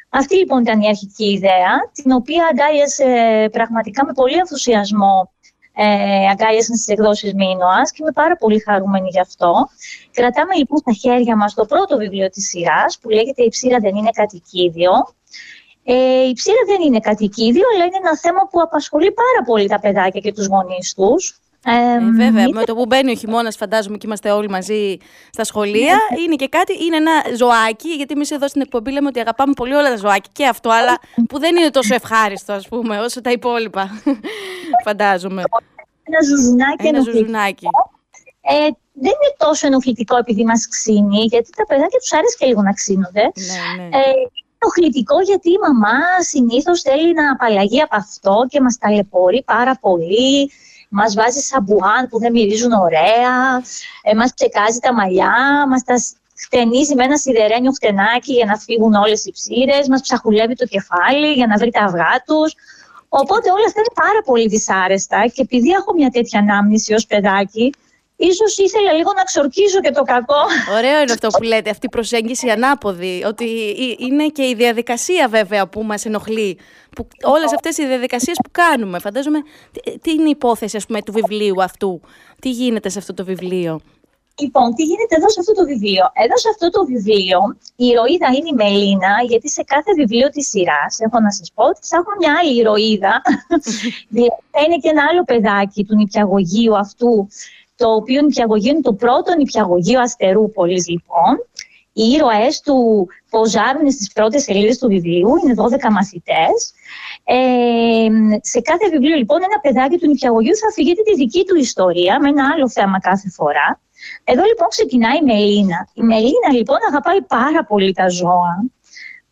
Αυτή 0.09 0.37
λοιπόν 0.37 0.61
ήταν 0.61 0.81
η 0.81 0.89
αρχική 0.89 1.25
ιδέα, 1.25 1.91
την 1.93 2.13
οποία 2.13 2.49
αγκάλιασε 2.51 3.05
πραγματικά 3.53 4.05
με 4.05 4.13
πολύ 4.13 4.37
ενθουσιασμό 4.37 5.33
ε, 5.81 6.29
αγκάλιασαν 6.29 6.77
στις 6.77 6.89
εκδόσεις 6.89 7.35
Μίνωας 7.35 7.91
και 7.91 7.99
είμαι 8.01 8.13
πάρα 8.13 8.37
πολύ 8.37 8.59
χαρούμενη 8.59 9.09
γι' 9.11 9.21
αυτό. 9.21 9.69
Κρατάμε 10.13 10.55
λοιπόν 10.55 10.79
στα 10.79 10.93
χέρια 10.93 11.37
μας 11.37 11.55
το 11.55 11.65
πρώτο 11.65 11.97
βιβλίο 11.97 12.29
της 12.31 12.49
σειράς 12.49 12.99
που 12.99 13.09
λέγεται 13.09 13.43
«Η 13.43 13.49
ψήρα 13.49 13.79
δεν 13.79 13.95
είναι 13.97 14.11
κατοικίδιο». 14.11 14.93
Ε, 15.85 16.29
η 16.29 16.33
ψήρα 16.33 16.63
δεν 16.67 16.81
είναι 16.87 17.01
κατοικίδιο, 17.01 17.63
αλλά 17.75 17.85
είναι 17.85 17.97
ένα 17.97 18.19
θέμα 18.19 18.49
που 18.51 18.61
απασχολεί 18.61 19.13
πάρα 19.13 19.43
πολύ 19.47 19.69
τα 19.69 19.81
παιδάκια 19.81 20.21
και 20.21 20.33
τους 20.33 20.47
γονείς 20.47 20.95
τους. 20.95 21.41
Ε, 21.71 21.95
Ε, 21.95 21.99
βέβαια, 22.11 22.43
είτε- 22.43 22.53
με 22.59 22.65
το 22.65 22.75
που 22.75 22.87
μπαίνει 22.87 23.11
ο 23.11 23.15
χειμώνας, 23.15 23.57
φαντάζομαι 23.57 23.97
και 23.97 24.07
είμαστε 24.07 24.31
όλοι 24.31 24.49
μαζί 24.49 24.97
στα 25.33 25.45
σχολεία. 25.45 25.99
είναι 26.25 26.35
και 26.35 26.49
κάτι, 26.49 26.85
είναι 26.85 26.97
ένα 26.97 27.13
ζωάκι, 27.37 27.89
γιατί 27.89 28.13
εμείς 28.15 28.31
εδώ 28.31 28.49
στην 28.49 28.61
εκπομπή 28.61 28.91
λέμε 28.93 29.07
ότι 29.09 29.21
αγαπάμε 29.21 29.53
πολύ 29.53 29.75
όλα 29.75 29.89
τα 29.89 29.97
ζωάκια 29.97 30.31
και 30.33 30.47
αυτό, 30.47 30.71
αλλά 30.71 30.99
που 31.29 31.39
δεν 31.39 31.57
είναι 31.57 31.71
τόσο 31.71 31.95
ευχάριστο, 31.95 32.53
ας 32.53 32.69
πούμε, 32.69 32.99
όσο 33.01 33.21
τα 33.21 33.31
υπόλοιπα. 33.31 33.91
φαντάζομαι. 34.87 35.43
Ένα 36.03 36.23
ζουζουνάκι 36.29 36.87
Ένα 36.87 36.89
ενοχλητικό. 36.97 37.25
ζουζουνάκι. 37.27 37.67
Ε, 38.41 38.57
δεν 39.01 39.13
είναι 39.17 39.35
τόσο 39.39 39.67
ενοχλητικό 39.67 40.17
επειδή 40.17 40.45
μας 40.45 40.69
ξύνει, 40.69 41.25
γιατί 41.25 41.51
τα 41.57 41.67
παιδάκια 41.67 41.99
τους 41.99 42.13
αρέσει 42.13 42.37
και 42.39 42.47
λίγο 42.47 42.63
να 42.63 42.73
ξύνονται. 42.73 43.21
Ναι, 43.21 43.83
ναι. 43.85 43.97
Ε, 43.97 44.11
είναι 44.11 44.31
ενοχλητικό 44.59 45.21
γιατί 45.21 45.51
η 45.51 45.59
μαμά 45.67 45.99
συνήθως 46.21 46.81
θέλει 46.81 47.13
να 47.15 47.31
απαλλαγεί 47.33 47.81
από 47.81 47.97
αυτό 47.97 48.47
και 48.49 48.61
μας 48.61 48.79
ταλαιπωρεί 48.79 49.43
πάρα 49.47 49.79
πολύ. 49.81 50.51
Μας 50.89 51.15
βάζει 51.15 51.41
σαμπουάν 51.41 52.09
που 52.09 52.19
δεν 52.19 52.33
μυρίζουν 52.33 52.73
ωραία, 52.73 53.63
ε, 54.03 54.15
μας 54.15 54.35
ψεκάζει 54.35 54.79
τα 54.79 54.95
μαλλιά, 54.95 55.33
μας 55.69 55.85
τα 55.85 55.99
σ- 55.99 56.17
χτενίζει 56.45 56.95
με 56.95 57.05
ένα 57.05 57.17
σιδερένιο 57.17 57.73
χτενάκι 57.73 58.33
για 58.33 58.45
να 58.45 58.57
φύγουν 58.59 58.95
όλες 58.95 59.25
οι 59.25 59.33
ψήρες, 59.33 59.89
μας 59.89 60.01
ψαχουλεύει 60.01 60.55
το 60.55 60.67
κεφάλι 60.67 61.33
για 61.33 61.47
να 61.47 61.57
βρει 61.57 61.71
τα 61.71 61.83
αυγά 61.85 62.23
τους. 62.27 62.55
Οπότε 63.09 63.51
όλα 63.51 63.65
αυτά 63.67 63.81
είναι 63.81 63.95
πάρα 64.07 64.23
πολύ 64.25 64.49
δυσάρεστα 64.49 65.27
και 65.27 65.43
επειδή 65.43 65.71
έχω 65.71 65.93
μια 65.95 66.09
τέτοια 66.11 66.41
ανάμνηση 66.41 66.95
ως 66.95 67.07
παιδάκι, 67.07 67.73
ίσως 68.19 68.59
ήθελα 68.59 68.93
λίγο 68.93 69.13
να 69.17 69.23
ξορκίζω 69.23 69.81
και 69.81 69.91
το 69.91 70.03
κακό. 70.03 70.43
Ωραίο 70.77 71.01
είναι 71.03 71.13
αυτό 71.13 71.29
που 71.29 71.43
λέτε, 71.43 71.71
αυτή 71.71 71.87
η 71.87 71.89
προσέγγιση 71.89 72.49
ανάποδη. 72.51 73.25
Ότι 73.27 73.45
ε- 73.71 74.05
είναι 74.05 74.27
και 74.27 74.47
η 74.49 74.55
διαδικασία 74.55 75.29
βέβαια 75.29 75.69
που 75.69 75.83
μας 75.83 76.05
ενοχλεί. 76.05 76.59
Που, 76.97 77.09
όλες 77.23 77.55
αυτές 77.55 77.79
οι 77.79 77.87
διαδικασίες 77.87 78.37
που 78.45 78.51
κάνουμε. 78.53 78.99
Φαντάζομαι, 78.99 79.39
τι, 79.73 79.99
τι 79.99 80.11
είναι 80.11 80.27
η 80.27 80.31
υπόθεση 80.31 80.77
ας 80.77 80.87
πούμε, 80.87 81.03
του 81.03 81.13
βιβλίου 81.13 81.63
αυτού. 81.63 82.01
Τι 82.41 82.51
γίνεται 82.51 82.89
σε 82.89 82.99
αυτό 82.99 83.15
το 83.15 83.25
βιβλίο; 83.25 83.81
Λοιπόν, 84.41 84.75
τι 84.75 84.83
γίνεται 84.83 85.15
εδώ 85.17 85.31
σε 85.31 85.41
αυτό 85.41 85.53
το 85.53 85.65
βιβλίο; 85.65 86.05
Εδώ 86.25 86.37
σε 86.39 86.49
αυτό 86.49 86.71
το 86.71 86.85
βιβλίο 86.85 87.39
η 87.77 87.87
ηρωίδα 87.87 88.27
είναι 88.27 88.49
η 88.55 88.57
Μελίνα, 88.63 89.13
γιατί 89.29 89.51
σε 89.51 89.63
κάθε 89.63 89.93
βιβλίο 89.97 90.29
της 90.29 90.49
σειράς, 90.49 90.99
έχω 90.99 91.21
να 91.21 91.31
σας 91.31 91.53
πω, 91.55 91.65
ότι 91.65 91.81
θα 91.83 91.97
έχω 91.97 92.11
μια 92.19 92.33
άλλη 92.41 92.59
ηρωίδα. 92.59 93.23
Δηλαδή, 94.09 94.33
θα 94.51 94.61
είναι 94.65 94.77
και 94.83 94.89
ένα 94.89 95.03
άλλο 95.11 95.23
παιδάκι 95.25 95.85
του 95.85 95.95
νηπιαγωγείου 95.97 96.77
αυτού, 96.79 97.29
το 97.79 97.89
οποίο 97.95 98.23
νηπιαγωγείο 98.23 98.71
είναι 98.73 98.81
το 98.81 98.93
πρώτο 98.93 99.35
νηπιαγωγείο 99.37 100.01
Αστερούπολης, 100.01 100.89
λοιπόν. 100.89 101.35
Οι 101.93 102.05
ήρωες 102.15 102.61
του 102.61 103.07
ποζάρουν 103.31 103.91
στις 103.91 104.13
πρώτες 104.13 104.43
σελίδες 104.43 104.79
του 104.79 104.89
βιβλίου, 104.89 105.31
είναι 105.43 105.55
12 105.57 105.91
μαθητές. 105.91 106.57
Ε, 107.25 108.09
σε 108.41 108.61
κάθε 108.61 108.89
βιβλίο, 108.89 109.17
λοιπόν, 109.17 109.39
ένα 109.43 109.59
παιδάκι 109.61 109.99
του 109.99 110.09
νηπιαγωγείου 110.09 110.57
θα 110.57 110.67
αφηγείται 110.69 111.03
τη 111.03 111.15
δική 111.15 111.45
του 111.45 111.57
ιστορία, 111.57 112.21
με 112.21 112.29
ένα 112.29 112.51
άλλο 112.55 112.69
θέμα 112.69 112.99
κάθε 113.01 113.29
φορά. 113.31 113.81
Εδώ 114.25 114.43
λοιπόν 114.45 114.69
ξεκινάει 114.69 115.19
η 115.19 115.25
Μελίνα. 115.25 115.89
Η 115.95 116.03
Μελίνα 116.03 116.51
λοιπόν 116.53 116.79
αγαπάει 116.89 117.23
πάρα 117.23 117.65
πολύ 117.65 117.93
τα 117.93 118.09
ζώα, 118.09 118.55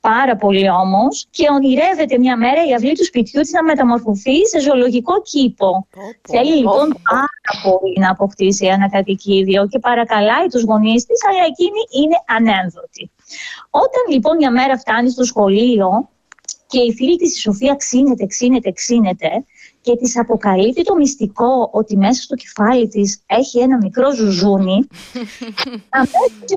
πάρα 0.01 0.37
πολύ 0.37 0.71
όμως, 0.71 1.27
και 1.31 1.47
ονειρεύεται 1.51 2.19
μια 2.19 2.37
μέρα 2.37 2.67
η 2.67 2.75
αυλή 2.75 2.95
του 2.95 3.05
σπιτιού 3.05 3.41
της 3.41 3.53
να 3.53 3.63
μεταμορφωθεί 3.63 4.47
σε 4.47 4.61
ζωολογικό 4.61 5.23
κήπο. 5.23 5.87
Θέλει 6.29 6.55
λοιπόν 6.55 6.97
πάρα 7.11 7.53
πολύ 7.63 7.99
να 7.99 8.11
αποκτήσει 8.11 8.67
ένα 8.67 8.89
κατοικίδιο 8.91 9.67
και 9.69 9.79
παρακαλάει 9.79 10.47
τους 10.51 10.63
γονείς 10.63 11.05
της, 11.05 11.21
αλλά 11.29 11.45
εκείνη 11.45 11.81
είναι 12.01 12.17
ανένδοτη. 12.37 13.11
Όταν 13.71 14.03
λοιπόν 14.11 14.37
μια 14.37 14.51
μέρα 14.51 14.79
φτάνει 14.79 15.11
στο 15.11 15.25
σχολείο 15.25 16.09
και 16.67 16.81
η 16.81 16.93
φίλη 16.93 17.17
της 17.17 17.37
η 17.37 17.41
Σοφία 17.41 17.75
ξύνεται, 17.75 18.27
ξύνεται, 18.27 18.73
ξύνεται 18.73 19.45
και 19.81 19.97
της 19.97 20.19
αποκαλύπτει 20.19 20.83
το 20.83 20.95
μυστικό 20.95 21.71
ότι 21.73 21.97
μέσα 21.97 22.23
στο 22.23 22.35
κεφάλι 22.35 22.89
της 22.89 23.23
έχει 23.27 23.61
ένα 23.61 23.77
μικρό 23.77 24.15
ζουζούνι, 24.15 24.87
αμέσως 25.99 26.57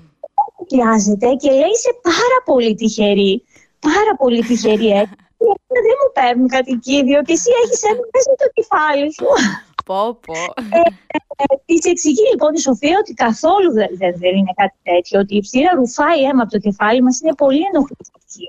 πιάζεται 0.69 1.29
και 1.41 1.49
λέει 1.59 1.73
είσαι 1.75 1.93
πάρα 2.11 2.39
πολύ 2.49 2.71
τυχερή, 2.79 3.33
πάρα 3.79 4.13
πολύ 4.21 4.41
τυχερή 4.47 4.89
έτσι. 5.01 5.15
Γιατί 5.45 5.79
δεν 5.87 5.97
μου 6.01 6.11
παίρνουν 6.17 6.47
κατοικίδιο 6.55 7.19
και 7.27 7.33
εσύ 7.37 7.49
έχεις 7.63 7.81
ένα 7.91 8.03
μέσα 8.13 8.31
στο 8.37 8.47
κεφάλι 8.57 9.07
σου. 9.13 9.27
Πω, 9.89 10.01
πω. 10.25 10.39
Ε, 10.77 10.81
ε, 11.41 11.45
της 11.65 11.83
εξηγεί 11.91 12.25
λοιπόν 12.31 12.51
η 12.53 12.59
Σοφία 12.59 12.95
ότι 13.01 13.13
καθόλου 13.13 13.69
δεν, 13.79 13.89
δεν, 14.01 14.13
δεν 14.23 14.33
είναι 14.39 14.53
κάτι 14.61 14.77
τέτοιο, 14.83 15.19
ότι 15.19 15.35
η 15.35 15.41
ψήρα 15.47 15.71
ρουφάει 15.75 16.21
αίμα 16.23 16.41
από 16.43 16.51
το 16.51 16.59
κεφάλι 16.67 17.01
μας, 17.03 17.19
είναι 17.19 17.35
πολύ 17.43 17.61
ενοχλητική. 17.69 18.47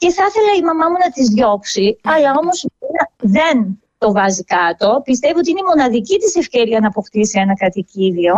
Και 0.00 0.10
θα 0.16 0.24
ήθελα 0.28 0.52
η 0.60 0.62
μαμά 0.68 0.86
μου 0.90 0.98
να 1.04 1.10
τις 1.10 1.28
διώξει, 1.28 1.86
αλλά 2.12 2.30
όμως 2.40 2.62
η 2.62 2.68
Μελίνα 2.78 3.04
δεν 3.36 3.56
το 4.00 4.12
βάζει 4.12 4.44
κάτω. 4.44 5.00
Πιστεύω 5.04 5.38
ότι 5.38 5.50
είναι 5.50 5.62
η 5.66 5.68
μοναδική 5.72 6.16
της 6.18 6.34
ευκαιρία 6.36 6.80
να 6.80 6.86
αποκτήσει 6.86 7.38
ένα 7.40 7.54
κατοικίδιο. 7.56 8.34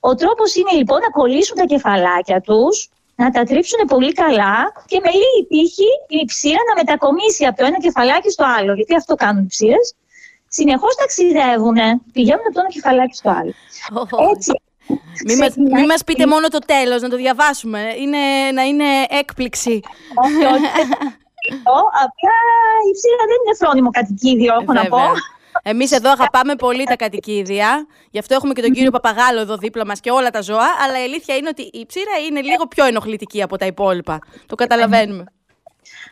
Ο 0.00 0.14
τρόπος 0.14 0.54
είναι 0.54 0.72
λοιπόν 0.80 0.98
να 1.00 1.10
κολλήσουν 1.10 1.56
τα 1.56 1.64
κεφαλάκια 1.64 2.40
τους, 2.40 2.88
να 3.16 3.30
τα 3.30 3.42
τρίψουν 3.42 3.80
πολύ 3.86 4.12
καλά 4.12 4.54
και 4.86 5.00
με 5.04 5.10
λίγη 5.20 5.40
τύχη 5.48 5.88
η 6.08 6.24
ψήρα 6.24 6.62
να 6.68 6.74
μετακομίσει 6.74 7.44
από 7.44 7.56
το 7.58 7.64
ένα 7.64 7.78
κεφαλάκι 7.78 8.30
στο 8.30 8.44
άλλο. 8.58 8.72
Γιατί 8.74 8.94
αυτό 8.94 9.14
κάνουν 9.14 9.42
οι 9.44 9.46
ψήρες. 9.46 9.94
Συνεχώς 10.48 10.94
ταξιδεύουν, 10.94 11.76
πηγαίνουν 12.12 12.42
από 12.46 12.54
το 12.54 12.60
ένα 12.60 12.68
κεφαλάκι 12.68 13.14
στο 13.16 13.30
άλλο. 13.30 13.52
Έτσι, 14.34 14.52
Μη 15.26 15.36
μας, 15.36 15.56
μη 15.56 15.64
ξεκινάει- 15.64 15.86
μας 15.86 16.04
πείτε 16.04 16.26
μόνο 16.26 16.48
το 16.48 16.58
τέλος, 16.58 17.02
να 17.02 17.08
το 17.08 17.16
διαβάσουμε. 17.16 17.80
Είναι, 18.00 18.18
να 18.54 18.62
είναι 18.62 18.84
έκπληξη. 19.08 19.80
Όχι, 21.48 21.54
όχι, 21.54 21.58
αυτό, 21.58 21.78
απλά 22.04 22.38
η 22.88 22.92
ψήρα 22.96 23.24
δεν 23.30 23.38
είναι 23.44 23.54
φρόνιμο 23.60 23.90
κατοικίδιο, 23.90 24.52
έχω 24.60 24.72
να 24.72 24.84
πω. 24.92 24.96
Βέβαια. 24.96 25.36
Εμείς 25.62 25.90
εδώ 25.92 26.10
αγαπάμε 26.10 26.54
πολύ 26.54 26.84
τα 26.84 26.96
κατοικίδια. 26.96 27.86
Γι' 28.10 28.18
αυτό 28.18 28.34
έχουμε 28.34 28.52
και 28.52 28.62
τον 28.62 28.72
κύριο 28.72 28.90
Παπαγάλο 28.90 29.40
εδώ 29.40 29.56
δίπλα 29.56 29.86
μας 29.86 30.00
και 30.00 30.10
όλα 30.10 30.30
τα 30.30 30.40
ζώα. 30.40 30.68
Αλλά 30.84 31.00
η 31.00 31.02
αλήθεια 31.02 31.36
είναι 31.36 31.48
ότι 31.48 31.62
η 31.62 31.86
ψήρα 31.86 32.14
είναι 32.28 32.40
λίγο 32.40 32.66
πιο 32.66 32.84
ενοχλητική 32.84 33.42
από 33.42 33.56
τα 33.56 33.66
υπόλοιπα. 33.66 34.18
Το 34.46 34.54
καταλαβαίνουμε. 34.54 35.24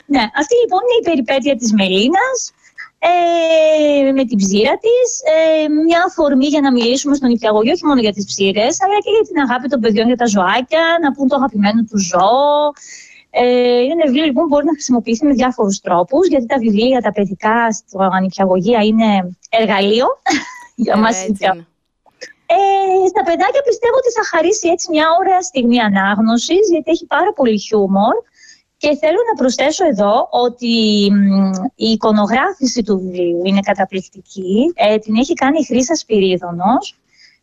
Ναι, 0.07 0.21
αυτή 0.41 0.55
λοιπόν 0.63 0.81
είναι 0.81 1.01
η 1.01 1.05
περιπέτεια 1.11 1.57
της 1.57 1.73
Μελίνας 1.73 2.53
ε, 2.99 4.13
με 4.13 4.25
την 4.25 4.37
ψήρα 4.37 4.75
της. 4.79 5.09
Ε, 5.35 5.69
μια 5.69 6.03
αφορμή 6.07 6.47
για 6.47 6.61
να 6.61 6.73
μιλήσουμε 6.73 7.15
στον 7.15 7.29
νηπιαγωγείο, 7.29 7.73
όχι 7.73 7.87
μόνο 7.87 8.01
για 8.01 8.13
τις 8.13 8.25
ψήρες, 8.25 8.77
αλλά 8.83 8.99
και 9.05 9.11
για 9.11 9.25
την 9.29 9.37
αγάπη 9.45 9.69
των 9.69 9.81
παιδιών 9.81 10.07
για 10.07 10.17
τα 10.17 10.27
ζωάκια, 10.27 10.85
να 11.03 11.13
πούν 11.13 11.29
το 11.29 11.37
αγαπημένο 11.37 11.81
του 11.91 11.99
ζώο. 11.99 12.73
Ε, 13.43 13.81
είναι 13.81 13.93
ένα 13.93 14.05
βιβλίο 14.07 14.25
λοιπόν 14.25 14.43
που 14.43 14.49
μπορεί 14.49 14.65
να 14.65 14.73
χρησιμοποιηθεί 14.73 15.25
με 15.27 15.33
διάφορους 15.33 15.81
τρόπους, 15.81 16.27
γιατί 16.29 16.47
τα 16.47 16.59
βιβλία, 16.59 17.01
τα 17.01 17.13
παιδικά 17.13 17.73
στο 17.73 17.99
νηπιαγωγεία 18.23 18.81
είναι 18.83 19.37
εργαλείο 19.51 20.07
για 20.85 20.95
Ε, 20.97 21.01
μας 21.01 21.17
έτσι 21.17 21.31
νηπια- 21.31 21.53
είναι. 21.55 21.67
ε, 22.57 23.09
στα 23.13 23.23
παιδάκια 23.29 23.63
πιστεύω 23.69 23.97
ότι 24.03 24.11
θα 24.19 24.25
χαρίσει 24.37 24.69
έτσι 24.69 24.87
μια 24.91 25.07
ωραία 25.21 25.41
στιγμή 25.43 25.79
ανάγνωσης, 25.81 26.65
γιατί 26.71 26.91
έχει 26.91 27.07
πάρα 27.07 27.33
πολύ 27.33 27.59
χιούμορ. 27.59 28.15
Και 28.79 28.97
θέλω 29.01 29.19
να 29.31 29.35
προσθέσω 29.41 29.87
εδώ 29.87 30.29
ότι 30.31 30.75
μ, 31.13 31.51
η 31.75 31.89
εικονογράφηση 31.91 32.83
του 32.83 32.99
βιβλίου 32.99 33.41
είναι 33.45 33.61
καταπληκτική. 33.61 34.73
Ε, 34.75 34.99
την 34.99 35.17
έχει 35.17 35.33
κάνει 35.35 35.59
η 35.61 35.65
Χρύσα 35.65 35.95
Σπυρίδωνος, 35.95 36.97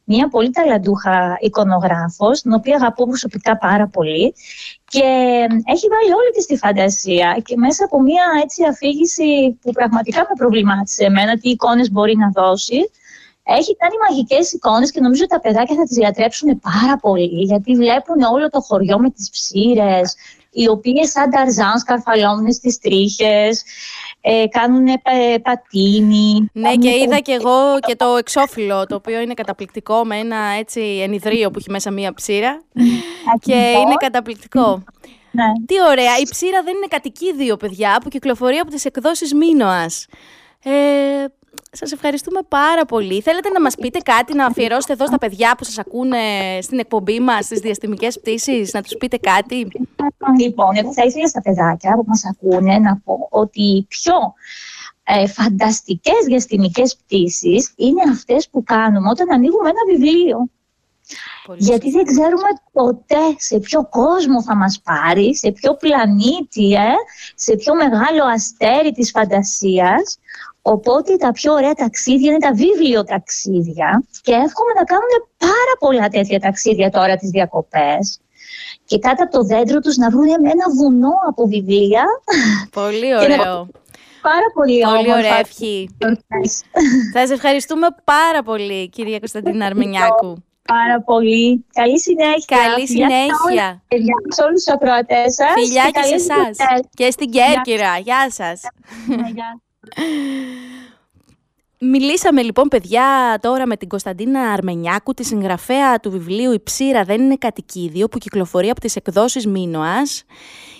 μια 0.03 0.27
πολύ 0.27 0.49
ταλαντούχα 0.49 1.37
εικονογράφος, 1.39 2.41
την 2.41 2.53
οποία 2.53 2.75
αγαπώ 2.75 3.07
προσωπικά 3.07 3.57
πάρα 3.57 3.87
πολύ. 3.87 4.33
Και 4.89 5.07
έχει 5.73 5.87
βάλει 5.93 6.13
όλη 6.19 6.31
της 6.33 6.45
τη 6.45 6.57
φαντασία 6.57 7.41
και 7.45 7.57
μέσα 7.57 7.85
από 7.85 8.01
μια 8.01 8.23
έτσι 8.43 8.63
αφήγηση 8.69 9.57
που 9.61 9.71
πραγματικά 9.71 10.19
με 10.19 10.35
προβλημάτισε 10.37 11.03
εμένα, 11.05 11.37
τι 11.37 11.49
εικόνες 11.49 11.91
μπορεί 11.91 12.15
να 12.17 12.29
δώσει, 12.29 12.89
έχει 13.43 13.75
κάνει 13.75 13.95
μαγικές 14.09 14.51
εικόνες 14.51 14.91
και 14.91 14.99
νομίζω 14.99 15.23
ότι 15.23 15.33
τα 15.33 15.39
παιδάκια 15.39 15.75
θα 15.75 15.83
τις 15.83 15.97
διατρέψουν 15.97 16.59
πάρα 16.59 16.97
πολύ 16.97 17.43
γιατί 17.43 17.75
βλέπουν 17.75 18.21
όλο 18.21 18.49
το 18.49 18.61
χωριό 18.61 18.99
με 18.99 19.09
τις 19.09 19.29
ψήρες, 19.29 20.15
οι 20.51 20.67
οποίες 20.67 21.11
σαν 21.11 21.29
ταρζάν 21.29 21.77
σκαρφαλώνουν 21.77 22.51
στις 22.51 22.79
τρίχες, 22.79 23.63
ε, 24.25 24.45
κάνουν 24.47 24.87
πατίνι. 25.41 26.49
Ναι, 26.53 26.75
και 26.75 26.89
είδα 26.89 27.19
και 27.19 27.31
εγώ 27.31 27.79
και 27.79 27.95
το 27.95 28.15
εξώφυλλο, 28.17 28.85
το 28.85 28.95
οποίο 28.95 29.19
είναι 29.19 29.33
καταπληκτικό 29.33 30.05
με 30.05 30.17
ένα 30.17 30.37
έτσι 30.59 30.81
ενιδρίο 30.81 31.51
που 31.51 31.59
έχει 31.59 31.69
μέσα 31.69 31.91
μία 31.91 32.13
ψήρα. 32.13 32.61
και 33.45 33.53
είναι 33.53 33.95
καταπληκτικό. 33.97 34.83
Ναι. 35.31 35.43
Τι 35.65 35.75
ωραία. 35.89 36.17
Η 36.17 36.23
ψήρα 36.29 36.63
δεν 36.63 36.75
είναι 36.75 36.87
κατοικίδιο, 36.89 37.57
παιδιά, 37.57 37.99
που 38.03 38.09
κυκλοφορεί 38.09 38.57
από 38.57 38.69
τις 38.69 38.85
εκδόσεις 38.85 39.33
Μίνωας. 39.33 40.07
Ε, 40.63 40.71
σας 41.75 41.91
ευχαριστούμε 41.91 42.39
πάρα 42.47 42.85
πολύ. 42.85 43.21
Θέλετε 43.21 43.49
να 43.49 43.61
μας 43.61 43.75
πείτε 43.75 43.99
κάτι, 43.99 44.35
να 44.35 44.45
αφιερώσετε 44.45 44.93
εδώ 44.93 45.05
στα 45.07 45.17
παιδιά 45.17 45.55
που 45.57 45.63
σας 45.63 45.77
ακούνε 45.77 46.17
στην 46.61 46.79
εκπομπή 46.79 47.19
μας, 47.19 47.45
στις 47.45 47.59
διαστημικές 47.59 48.19
πτήσεις, 48.19 48.73
να 48.73 48.81
τους 48.81 48.95
πείτε 48.99 49.17
κάτι; 49.17 49.67
Λοιπόν, 50.39 50.75
εγώ 50.75 50.93
θα 50.93 51.03
ήθελα 51.03 51.27
στα 51.27 51.41
παιδάκια 51.41 51.93
που 51.95 52.03
μας 52.07 52.23
ακούνε 52.25 52.77
να 52.77 53.01
πω 53.03 53.27
ότι 53.29 53.61
οι 53.61 53.85
πιο 53.89 54.13
ε, 55.03 55.27
φανταστικές 55.27 56.25
διαστημικές 56.25 56.95
πτήσεις 56.95 57.73
είναι 57.75 58.01
αυτές 58.11 58.49
που 58.49 58.63
κάνουμε 58.63 59.09
όταν 59.09 59.31
ανοίγουμε 59.31 59.69
ένα 59.69 59.95
βιβλίο. 59.95 60.49
Γιατί 61.57 61.91
δεν 61.91 62.05
ξέρουμε 62.05 62.49
ποτέ 62.71 63.35
σε 63.37 63.59
ποιο 63.59 63.87
κόσμο 63.89 64.43
θα 64.43 64.55
μας 64.55 64.81
πάρει, 64.83 65.35
σε 65.35 65.51
ποιο 65.51 65.75
πλανήτη, 65.75 66.73
ε, 66.73 66.93
σε 67.35 67.55
ποιο 67.55 67.75
μεγάλο 67.75 68.23
αστέρι 68.33 68.91
της 68.91 69.11
φαντασίας. 69.11 70.17
Οπότε 70.65 71.15
τα 71.15 71.31
πιο 71.31 71.53
ωραία 71.53 71.73
ταξίδια 71.73 72.29
είναι 72.31 72.39
τα 72.39 72.53
βιβλιοταξίδια 72.53 74.03
και 74.21 74.31
εύχομαι 74.31 74.73
να 74.75 74.83
κάνουν 74.83 75.11
πάρα 75.37 75.73
πολλά 75.79 76.07
τέτοια 76.09 76.39
ταξίδια 76.39 76.89
τώρα 76.89 77.15
τις 77.15 77.29
διακοπές 77.29 78.19
και 78.85 78.99
κάτω 78.99 79.23
από 79.23 79.31
το 79.31 79.43
δέντρο 79.43 79.79
τους 79.79 79.95
να 79.97 80.09
βρουν 80.09 80.27
ένα 80.27 80.65
βουνό 80.77 81.13
από 81.27 81.45
βιβλία. 81.47 82.03
Πολύ 82.71 82.99
Και 82.99 83.27
να- 83.27 83.41
ωραίο. 83.41 83.67
Πάρα 84.21 84.47
πολύ, 84.53 84.81
Πολύ 84.81 84.93
όμορφα. 84.95 85.17
ωραία 85.17 85.37
ευχή. 85.39 85.89
Θα 87.13 87.25
σε 87.27 87.33
ευχαριστούμε 87.33 87.87
πάρα 88.03 88.43
πολύ, 88.43 88.89
κυρία 88.89 89.19
Κωνσταντίνα 89.19 89.65
Αρμενιάκου. 89.65 90.43
Πάρα 90.67 91.01
πολύ. 91.01 91.65
Καλή 91.73 91.99
συνέχεια. 91.99 92.57
Καλή 92.57 92.87
Φιλιά 92.87 93.09
σε 93.09 93.15
συνέχεια. 93.15 93.35
όλους, 93.45 93.79
παιδιά, 93.87 94.13
Σε 94.27 94.43
όλους 94.43 94.63
τους 94.63 94.73
ακροατές 94.73 95.33
σας. 95.33 95.51
Φιλιά 95.53 95.83
και 95.83 95.99
σε 95.99 96.01
καλές 96.01 96.11
εσάς. 96.21 96.55
γιορτές. 96.57 96.87
Και 96.93 97.11
στην 97.11 97.29
Κέρκυρα. 97.31 97.97
Γεια 97.97 98.27
σας. 98.31 98.61
Ναι, 99.07 99.29
γεια. 99.33 99.61
Μιλήσαμε 101.85 102.41
λοιπόν 102.41 102.67
παιδιά 102.67 103.39
τώρα 103.41 103.65
με 103.67 103.77
την 103.77 103.87
Κωνσταντίνα 103.87 104.41
Αρμενιάκου, 104.51 105.13
τη 105.13 105.23
συγγραφέα 105.25 105.99
του 105.99 106.11
βιβλίου 106.11 106.51
«Η 106.51 106.59
ψήρα 106.63 107.03
δεν 107.03 107.21
είναι 107.21 107.35
κατοικίδιο» 107.35 108.07
που 108.07 108.17
κυκλοφορεί 108.17 108.69
από 108.69 108.79
τις 108.79 108.95
εκδόσεις 108.95 109.47
Μίνωας. 109.47 110.23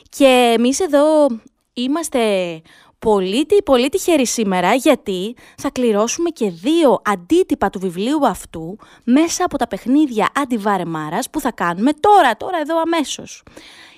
Και 0.09 0.53
εμείς 0.57 0.79
εδώ 0.79 1.27
είμαστε 1.73 2.61
πολύ, 2.99 3.45
τι- 3.45 3.63
πολύ 3.63 3.89
τυχεροί 3.89 4.25
σήμερα 4.25 4.73
γιατί 4.73 5.35
θα 5.57 5.69
κληρώσουμε 5.69 6.29
και 6.29 6.49
δύο 6.49 7.01
αντίτυπα 7.05 7.69
του 7.69 7.79
βιβλίου 7.79 8.27
αυτού 8.27 8.77
μέσα 9.03 9.43
από 9.45 9.57
τα 9.57 9.67
παιχνίδια 9.67 10.29
αντιβάρεμάρας 10.35 11.29
που 11.29 11.39
θα 11.39 11.51
κάνουμε 11.51 11.91
τώρα, 11.99 12.37
τώρα 12.37 12.57
εδώ 12.59 12.81
αμέσως. 12.81 13.43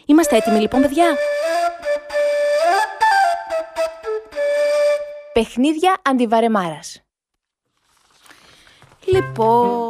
Είμαστε 0.06 0.36
έτοιμοι 0.36 0.60
λοιπόν 0.60 0.82
παιδιά; 0.82 1.06
Παιχνίδια 5.40 6.02
αντιβαρεμάρας. 6.04 7.04
Λοιπόν... 9.06 9.90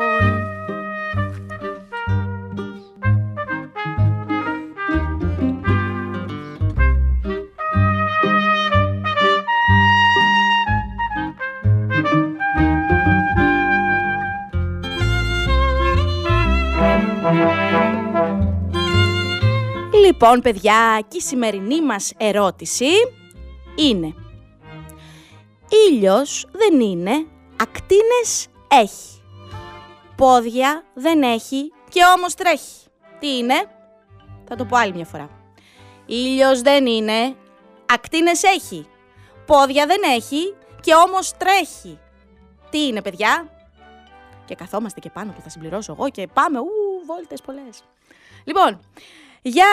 Λοιπόν, 20.06 20.42
παιδιά, 20.42 21.06
και 21.08 21.18
η 21.18 21.22
σημερινή 21.22 21.82
μας 21.82 22.14
ερώτηση 22.18 22.86
είναι 23.76 24.14
Ήλιος 25.90 26.48
δεν 26.52 26.80
είναι, 26.80 27.28
ακτίνες 27.62 28.48
έχει. 28.68 29.22
Πόδια 30.16 30.84
δεν 30.94 31.22
έχει 31.24 31.72
και 31.90 32.02
όμως 32.18 32.34
τρέχει. 32.34 32.86
Τι 33.20 33.38
είναι; 33.38 33.56
Θα 34.48 34.56
το 34.56 34.66
πω 34.66 34.78
άλλη 34.78 34.94
μια 34.94 35.06
φορά. 35.06 35.30
Ήλιος 36.06 36.62
δεν 36.62 36.86
είναι, 36.86 37.36
ακτίνες 37.86 38.44
έχει. 38.44 38.88
Πόδια 39.46 39.86
δεν 39.86 40.02
έχει 40.16 40.56
και 40.82 40.94
όμως 40.96 41.34
τρέχει. 41.38 42.00
Τι 42.70 42.88
είναι, 42.88 43.02
παιδιά; 43.02 43.50
Και 44.46 44.56
καθόμαστε 44.56 45.00
και 45.00 45.10
πάνω 45.10 45.32
που 45.32 45.42
θα 45.42 45.50
συμπληρώσω 45.50 45.96
εγώ 46.00 46.10
και 46.10 46.28
πάμε, 46.34 46.60
ου, 46.60 46.66
βόλτες 47.06 47.42
πολλές. 47.42 47.84
Λοιπόν, 48.44 48.80
για 49.48 49.66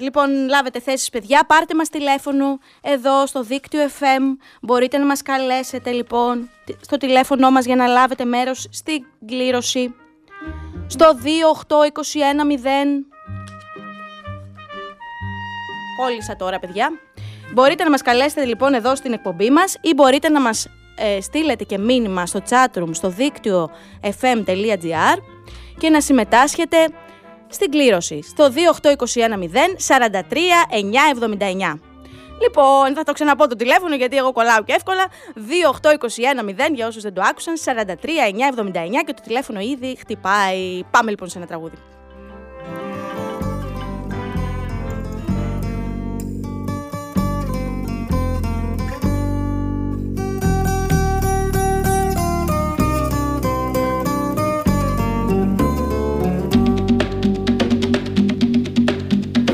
λοιπόν 0.00 0.48
λάβετε 0.48 0.80
θέσεις 0.80 1.10
παιδιά, 1.10 1.44
πάρτε 1.46 1.74
μας 1.74 1.88
τηλέφωνο 1.88 2.58
εδώ 2.80 3.26
στο 3.26 3.42
δίκτυο 3.42 3.80
FM. 3.98 4.22
Μπορείτε 4.62 4.98
να 4.98 5.06
μας 5.06 5.22
καλέσετε 5.22 5.90
λοιπόν 5.90 6.50
στο 6.80 6.96
τηλέφωνο 6.96 7.50
μας 7.50 7.64
για 7.64 7.76
να 7.76 7.86
λάβετε 7.86 8.24
μέρος 8.24 8.66
στην 8.70 9.04
κλήρωση. 9.26 9.94
Στο 10.86 11.06
28210. 11.06 11.18
Κόλλησα 16.00 16.36
τώρα 16.36 16.58
παιδιά. 16.58 16.90
Μπορείτε 17.54 17.84
να 17.84 17.90
μας 17.90 18.02
καλέσετε 18.02 18.44
λοιπόν 18.44 18.74
εδώ 18.74 18.96
στην 18.96 19.12
εκπομπή 19.12 19.50
μας 19.50 19.76
ή 19.80 19.92
μπορείτε 19.94 20.28
να 20.28 20.40
μας 20.40 20.68
ε, 20.96 21.20
στείλετε 21.20 21.64
και 21.64 21.78
μήνυμα 21.78 22.26
στο 22.26 22.40
chatroom 22.50 22.88
στο 22.90 23.08
δίκτυο 23.08 23.70
fm.gr 24.20 25.18
και 25.78 25.90
να 25.90 26.00
συμμετάσχετε 26.00 26.88
στην 27.54 27.70
κλήρωση 27.70 28.22
στο 28.22 28.48
28210 28.82 28.90
43 29.88 30.18
979. 31.72 31.78
Λοιπόν, 32.42 32.94
θα 32.94 33.02
το 33.04 33.12
ξαναπώ 33.12 33.48
το 33.48 33.56
τηλέφωνο 33.56 33.94
γιατί 33.94 34.16
εγώ 34.16 34.32
κολλάω 34.32 34.62
και 34.64 34.72
εύκολα. 34.72 35.04
28210 35.34 36.74
για 36.74 36.86
όσους 36.86 37.02
δεν 37.02 37.14
το 37.14 37.22
άκουσαν, 37.30 37.54
43 37.64 37.92
979 37.92 39.04
και 39.06 39.12
το 39.12 39.22
τηλέφωνο 39.22 39.60
ήδη 39.60 39.96
χτυπάει. 39.98 40.84
Πάμε 40.90 41.10
λοιπόν 41.10 41.28
σε 41.28 41.38
ένα 41.38 41.46
τραγούδι. 41.46 41.76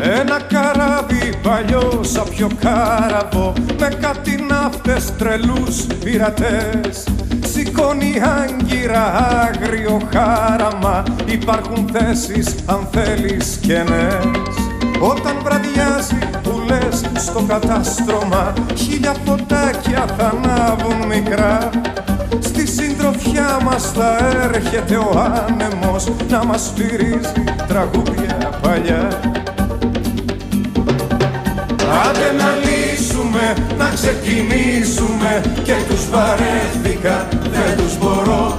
Ένα 0.02 0.40
καράβι 0.48 1.32
παλιό 1.42 2.00
σαν 2.02 2.24
πιο 2.28 2.48
κάραβο 2.60 3.52
Με 3.80 3.88
κάτι 4.00 4.44
ναύτες 4.48 5.16
τρελούς 5.16 5.86
πειρατές. 6.04 7.08
Σηκώνει 7.52 8.14
άγκυρα 8.38 9.12
άγριο 9.42 10.00
χάραμα 10.12 11.02
Υπάρχουν 11.26 11.88
θέσεις 11.92 12.54
αν 12.66 12.88
θέλεις 12.92 13.58
κενές 13.60 14.54
Όταν 15.00 15.36
βραδιάζει 15.42 16.18
που 16.42 16.62
λες 16.66 17.22
στο 17.24 17.42
κατάστρωμα 17.48 18.52
Χίλια 18.74 19.14
φωτάκια 19.24 20.04
θα 20.18 20.32
ανάβουν 20.36 21.06
μικρά. 21.06 21.70
Στη 22.40 22.66
συντροφιά 22.66 23.58
μας 23.64 23.92
θα 23.92 24.16
έρχεται 24.52 24.96
ο 24.96 25.10
άνεμος 25.48 26.08
Να 26.30 26.44
μας 26.44 26.62
σφυρίζει 26.62 27.44
τραγούδια 27.66 28.58
παλιά 28.62 29.08
Άντε 32.04 32.28
να 32.40 32.50
λύσουμε, 32.64 33.54
να 33.78 33.90
ξεκινήσουμε. 33.94 35.30
Και 35.62 35.76
τους 35.88 36.02
βαρέθηκα, 36.10 37.28
δεν 37.30 37.76
τους 37.76 37.98
μπορώ. 37.98 38.58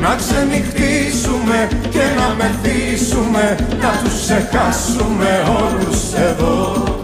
Να 0.00 0.14
ξενυχτήσουμε 0.14 1.68
και 1.90 2.04
να 2.18 2.34
μεθύσουμε. 2.38 3.56
Να 3.80 3.90
τους 4.02 4.20
ξεχάσουμε 4.22 5.30
όλους 5.62 6.12
εδώ 6.12 7.03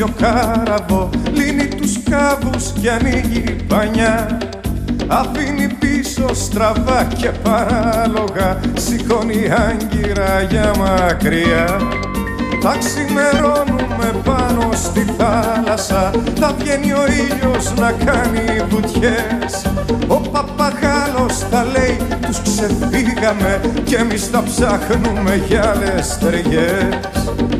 πιο 0.00 0.14
κάραβο 0.20 1.10
Λύνει 1.32 1.68
τους 1.68 2.02
κάβους 2.10 2.72
και 2.80 2.90
ανοίγει 2.90 3.56
πανιά 3.68 4.38
Αφήνει 5.06 5.66
πίσω 5.78 6.34
στραβά 6.34 7.04
και 7.16 7.28
παράλογα 7.42 8.60
Σηκώνει 8.74 9.42
άγκυρα 9.68 10.42
για 10.50 10.72
μακριά. 10.78 11.80
Θα 12.62 12.76
ξημερώνουμε 12.78 14.20
πάνω 14.24 14.68
στη 14.72 15.06
θάλασσα 15.18 16.10
Θα 16.40 16.54
βγαίνει 16.58 16.92
ο 16.92 17.04
ήλιος 17.06 17.74
να 17.74 17.92
κάνει 17.92 18.64
βουτιές. 18.68 19.66
Ο 20.06 20.16
παπαγάλος 20.16 21.38
θα 21.50 21.64
λέει 21.64 21.96
τους 22.26 22.42
ξεφύγαμε 22.42 23.60
Κι 23.84 23.94
εμείς 23.94 24.26
θα 24.26 24.42
ψάχνουμε 24.42 25.42
για 25.48 25.70
άλλες 25.70 26.18
ταιριές 26.18 27.59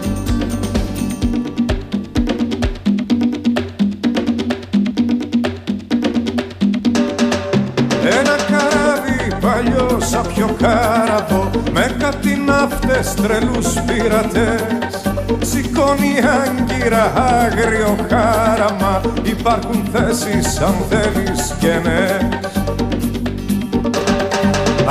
ναύτες 13.01 13.13
τρελούς 13.13 13.67
πειρατές 13.85 15.01
Σηκώνει 15.41 16.13
άγκυρα 16.41 17.13
άγριο 17.15 17.95
χάραμα. 18.09 19.01
Υπάρχουν 19.23 19.89
θέσεις 19.91 20.59
αν 20.59 20.75
θέλεις 20.89 21.55
και 21.59 21.73
ναι. 21.83 22.29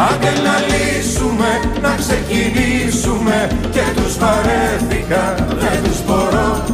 Άντε 0.08 0.32
να 0.46 0.54
λύσουμε, 0.70 1.50
να 1.82 1.94
ξεκινήσουμε. 2.02 3.48
Και 3.70 3.84
τους 3.96 4.18
βαρέθηκα, 4.18 5.34
δεν 5.60 5.82
τους 5.84 6.04
μπορώ. 6.06 6.64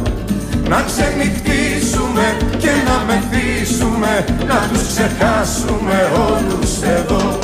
Να 0.69 0.81
ξενυχτήσουμε 0.87 2.37
και 2.57 2.71
να 2.87 2.95
μεθύσουμε. 3.07 4.25
Να 4.47 4.59
τους 4.71 4.87
ξεχάσουμε 4.87 5.97
όλους 6.29 6.81
εδώ. 6.81 7.39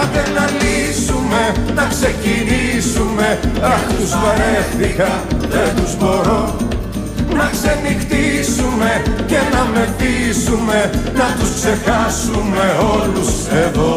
Άντε 0.00 0.22
να 0.36 0.44
λύσουμε, 0.60 1.42
να 1.74 1.84
ξεκινήσουμε 1.86 2.71
Αχ 3.62 3.82
τους 3.98 4.10
βαρέθηκα, 4.10 5.24
δεν 5.48 5.76
τους 5.76 5.96
μπορώ 5.96 6.56
να 7.34 7.50
ξενυχτήσουμε 7.50 9.02
και 9.26 9.38
να 9.52 9.64
μεθύσουμε 9.64 10.90
Να 11.14 11.36
τους 11.38 11.54
ξεχάσουμε 11.54 12.76
όλους 12.92 13.46
εδώ 13.46 13.92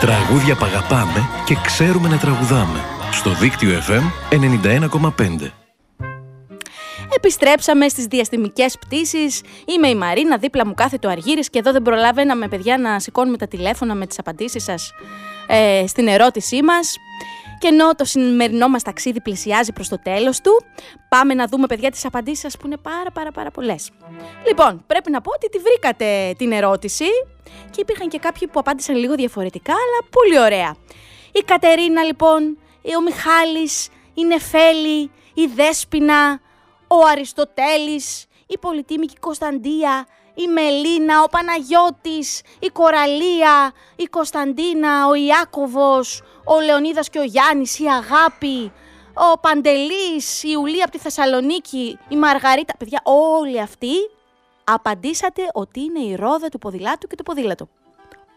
Τραγούδια 0.00 0.54
που 0.56 0.64
αγαπάμε 0.64 1.28
και 1.44 1.56
ξέρουμε 1.62 2.08
να 2.08 2.16
τραγουδάμε. 2.16 2.78
Στο 3.10 3.30
δίκτυο 3.30 3.70
FM 3.88 4.02
91,5. 4.30 5.63
Επιστρέψαμε 7.24 7.88
στις 7.88 8.04
διαστημικές 8.06 8.78
πτήσεις. 8.78 9.40
Είμαι 9.66 9.88
η 9.88 9.94
Μαρίνα, 9.94 10.36
δίπλα 10.36 10.66
μου 10.66 10.74
κάθεται 10.74 11.06
ο 11.06 11.10
Αργύρης 11.10 11.50
και 11.50 11.58
εδώ 11.58 11.72
δεν 11.72 11.82
προλάβαιναμε 11.82 12.48
παιδιά 12.48 12.78
να 12.78 13.00
σηκώνουμε 13.00 13.36
τα 13.36 13.48
τηλέφωνα 13.48 13.94
με 13.94 14.06
τις 14.06 14.18
απαντήσεις 14.18 14.64
σας 14.64 14.92
ε, 15.46 15.84
στην 15.86 16.08
ερώτησή 16.08 16.62
μας. 16.62 16.96
Και 17.58 17.68
ενώ 17.68 17.94
το 17.94 18.04
σημερινό 18.04 18.68
μας 18.68 18.82
ταξίδι 18.82 19.20
πλησιάζει 19.20 19.72
προς 19.72 19.88
το 19.88 19.98
τέλος 20.02 20.40
του, 20.40 20.64
πάμε 21.08 21.34
να 21.34 21.46
δούμε 21.46 21.66
παιδιά 21.66 21.90
τις 21.90 22.04
απαντήσεις 22.04 22.40
σας 22.40 22.56
που 22.56 22.66
είναι 22.66 22.76
πάρα 22.76 23.10
πάρα 23.12 23.30
πάρα 23.30 23.50
πολλές. 23.50 23.90
Λοιπόν, 24.46 24.84
πρέπει 24.86 25.10
να 25.10 25.20
πω 25.20 25.30
ότι 25.34 25.48
τη 25.48 25.58
βρήκατε 25.58 26.34
την 26.38 26.52
ερώτηση 26.52 27.06
και 27.70 27.80
υπήρχαν 27.80 28.08
και 28.08 28.18
κάποιοι 28.18 28.48
που 28.48 28.58
απάντησαν 28.58 28.96
λίγο 28.96 29.14
διαφορετικά, 29.14 29.72
αλλά 29.72 30.08
πολύ 30.10 30.38
ωραία. 30.38 30.76
Η 31.32 31.42
Κατερίνα 31.44 32.02
λοιπόν, 32.02 32.58
ο 32.98 33.02
Μιχάλης, 33.02 33.88
η 34.14 34.24
Νεφέλη, 34.24 35.10
η 35.34 35.46
Δέσποινα, 35.54 36.40
ο 36.86 37.06
Αριστοτέλης, 37.10 38.26
η 38.46 38.58
πολυτίμικη 38.58 39.16
Κωνσταντία, 39.18 40.06
η 40.34 40.46
Μελίνα, 40.46 41.22
ο 41.22 41.28
Παναγιώτης, 41.28 42.42
η 42.58 42.66
Κοραλία, 42.66 43.72
η 43.96 44.04
Κωνσταντίνα, 44.04 45.06
ο 45.06 45.14
Ιάκωβος, 45.14 46.22
ο 46.44 46.60
Λεωνίδας 46.60 47.10
και 47.10 47.18
ο 47.18 47.22
Γιάννης, 47.22 47.78
η 47.78 47.84
Αγάπη, 47.86 48.72
ο 49.14 49.38
Παντελής, 49.38 50.42
η 50.42 50.54
Ουλή 50.54 50.82
από 50.82 50.90
τη 50.90 50.98
Θεσσαλονίκη, 50.98 51.98
η 52.08 52.16
Μαργαρίτα. 52.16 52.74
Παιδιά, 52.78 53.00
όλοι 53.04 53.60
αυτοί 53.60 53.94
απαντήσατε 54.64 55.42
ότι 55.52 55.80
είναι 55.80 56.00
η 56.00 56.14
ρόδα 56.14 56.48
του 56.48 56.58
ποδηλάτου 56.58 57.06
και 57.06 57.14
το 57.14 57.22
ποδήλατο. 57.22 57.68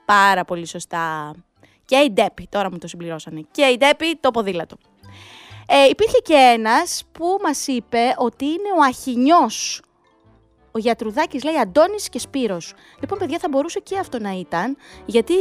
Πάρα 0.06 0.46
πολύ 0.46 0.66
σωστά. 0.66 1.36
Και 1.86 1.96
η 1.96 2.12
Ντέπη, 2.12 2.48
τώρα 2.52 2.72
μου 2.72 2.78
το 2.78 2.88
συμπληρώσανε. 2.88 3.46
Και 3.52 3.64
η 3.64 3.78
Ντέπη 3.78 4.16
το 4.16 4.32
ποδήλατο. 4.32 4.78
Ε, 5.70 5.86
υπήρχε 5.90 6.18
και 6.24 6.34
ένας 6.34 7.04
που 7.12 7.38
μας 7.44 7.68
είπε 7.68 8.16
ότι 8.18 8.46
είναι 8.46 8.70
ο 8.78 8.84
Αχινιός. 8.84 9.82
Ο 10.72 10.80
Γιατρουδάκης 10.80 11.44
λέει 11.44 11.58
Αντώνης 11.58 12.10
και 12.10 12.20
Σπύρος. 12.20 12.74
Λοιπόν, 13.00 13.18
παιδιά, 13.18 13.40
θα 13.40 13.48
μπορούσε 13.50 13.80
και 13.80 13.98
αυτό 13.98 14.20
να 14.20 14.32
ήταν, 14.32 14.78
γιατί 15.06 15.34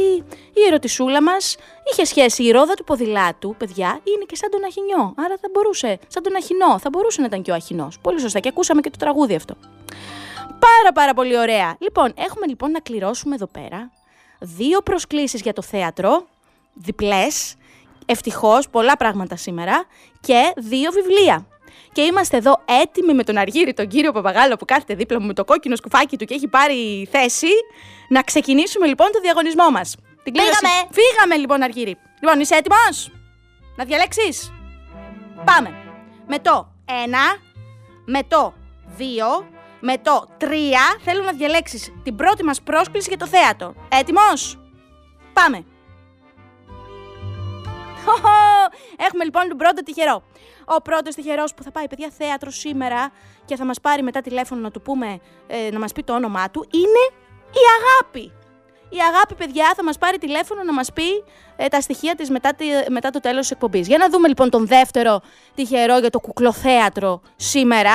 η 0.53 0.61
ερωτησούλα 0.67 1.23
μας 1.23 1.55
είχε 1.91 2.05
σχέση. 2.05 2.43
Η 2.43 2.51
ρόδα 2.51 2.73
του 2.73 2.83
ποδηλάτου, 2.83 3.55
παιδιά, 3.57 3.99
είναι 4.03 4.23
και 4.27 4.35
σαν 4.35 4.49
τον 4.49 4.63
Αχινιό. 4.63 5.13
Άρα 5.17 5.37
θα 5.41 5.49
μπορούσε, 5.53 5.99
σαν 6.07 6.23
τον 6.23 6.35
Αχινό, 6.35 6.79
θα 6.79 6.89
μπορούσε 6.89 7.21
να 7.21 7.27
ήταν 7.27 7.41
και 7.41 7.51
ο 7.51 7.53
Αχινός. 7.53 7.99
Πολύ 7.99 8.19
σωστά 8.19 8.39
και 8.39 8.49
ακούσαμε 8.49 8.81
και 8.81 8.89
το 8.89 8.97
τραγούδι 8.97 9.35
αυτό. 9.35 9.55
Πάρα 10.59 10.91
πάρα 10.93 11.13
πολύ 11.13 11.37
ωραία. 11.37 11.75
Λοιπόν, 11.79 12.13
έχουμε 12.15 12.47
λοιπόν 12.47 12.71
να 12.71 12.79
κληρώσουμε 12.79 13.35
εδώ 13.35 13.47
πέρα 13.47 13.91
δύο 14.39 14.81
προσκλήσεις 14.81 15.41
για 15.41 15.53
το 15.53 15.61
θέατρο, 15.61 16.27
διπλές, 16.73 17.55
ευτυχώς, 18.07 18.69
πολλά 18.69 18.97
πράγματα 18.97 19.35
σήμερα, 19.35 19.85
και 20.19 20.53
δύο 20.57 20.91
βιβλία. 20.91 21.47
Και 21.91 22.01
είμαστε 22.01 22.37
εδώ 22.37 22.63
έτοιμοι 22.81 23.13
με 23.13 23.23
τον 23.23 23.37
Αργύρι, 23.37 23.73
τον 23.73 23.87
κύριο 23.87 24.11
Παπαγάλο 24.11 24.55
που 24.55 24.65
κάθεται 24.65 24.95
δίπλα 24.95 25.19
μου 25.19 25.27
με 25.27 25.33
το 25.33 25.45
κόκκινο 25.45 25.75
σκουφάκι 25.75 26.17
του 26.17 26.25
και 26.25 26.33
έχει 26.33 26.47
πάρει 26.47 27.07
θέση, 27.11 27.47
να 28.09 28.21
ξεκινήσουμε 28.21 28.87
λοιπόν 28.87 29.07
το 29.13 29.19
διαγωνισμό 29.19 29.69
μας. 29.71 29.95
Την 30.23 30.33
κλήρωση- 30.33 30.55
Φύγαμε! 30.55 30.89
Φύγαμε 30.91 31.35
λοιπόν 31.35 31.61
Αργύρι. 31.63 31.97
Λοιπόν, 32.21 32.39
είσαι 32.39 32.55
έτοιμος; 32.55 33.11
Να 33.75 33.83
διαλέξεις; 33.85 34.51
Πάμε. 35.45 35.69
Με 36.27 36.39
το 36.39 36.67
1, 36.85 37.39
με 38.05 38.23
το 38.27 38.53
2, 38.97 39.47
με 39.79 39.97
το 39.97 40.27
3 40.37 40.97
θέλω 41.03 41.23
να 41.23 41.31
διαλέξεις 41.31 41.93
την 42.03 42.15
πρώτη 42.15 42.43
μας 42.43 42.61
πρόσκληση 42.61 43.07
για 43.09 43.17
το 43.17 43.27
θέατρο. 43.27 43.73
Έτοιμος; 43.89 44.59
Πάμε. 45.33 45.65
Χοχο! 48.07 48.37
Έχουμε 48.97 49.23
λοιπόν 49.23 49.47
τον 49.47 49.57
πρώτο 49.57 49.83
τυχερό. 49.83 50.23
Ο 50.65 50.81
πρώτος 50.81 51.15
τυχερός 51.15 51.53
που 51.53 51.63
θα 51.63 51.71
πάει, 51.71 51.87
παιδιά, 51.87 52.09
θέατρο 52.17 52.51
σήμερα 52.51 53.11
και 53.45 53.55
θα 53.55 53.65
μας 53.65 53.79
πάρει 53.81 54.01
μετά 54.03 54.21
τηλέφωνο 54.21 54.61
να 54.61 54.71
του 54.71 54.81
πούμε, 54.81 55.19
ε, 55.47 55.69
να 55.71 55.79
μας 55.79 55.91
πει 55.93 56.03
το 56.03 56.13
όνομά 56.13 56.49
του, 56.51 56.67
είναι 56.71 57.03
η 57.51 57.63
αγάπη. 57.79 58.31
Η 58.89 58.97
αγάπη, 59.13 59.35
παιδιά, 59.35 59.73
θα 59.75 59.83
μας 59.83 59.97
πάρει 59.97 60.17
τηλέφωνο 60.17 60.63
να 60.63 60.73
μας 60.73 60.93
πει 60.93 61.23
ε, 61.55 61.67
τα 61.67 61.81
στοιχεία 61.81 62.15
της 62.15 62.29
μετά, 62.29 62.53
τη- 62.53 62.65
μετά 62.91 63.09
το 63.09 63.19
τέλος 63.19 63.41
της 63.41 63.51
εκπομπής. 63.51 63.87
Για 63.87 63.97
να 63.97 64.09
δούμε 64.09 64.27
λοιπόν 64.27 64.49
τον 64.49 64.67
δεύτερο 64.67 65.21
τυχερό 65.55 65.97
για 65.97 66.09
το 66.09 66.19
κουκλοθέατρο 66.19 67.21
σήμερα. 67.35 67.91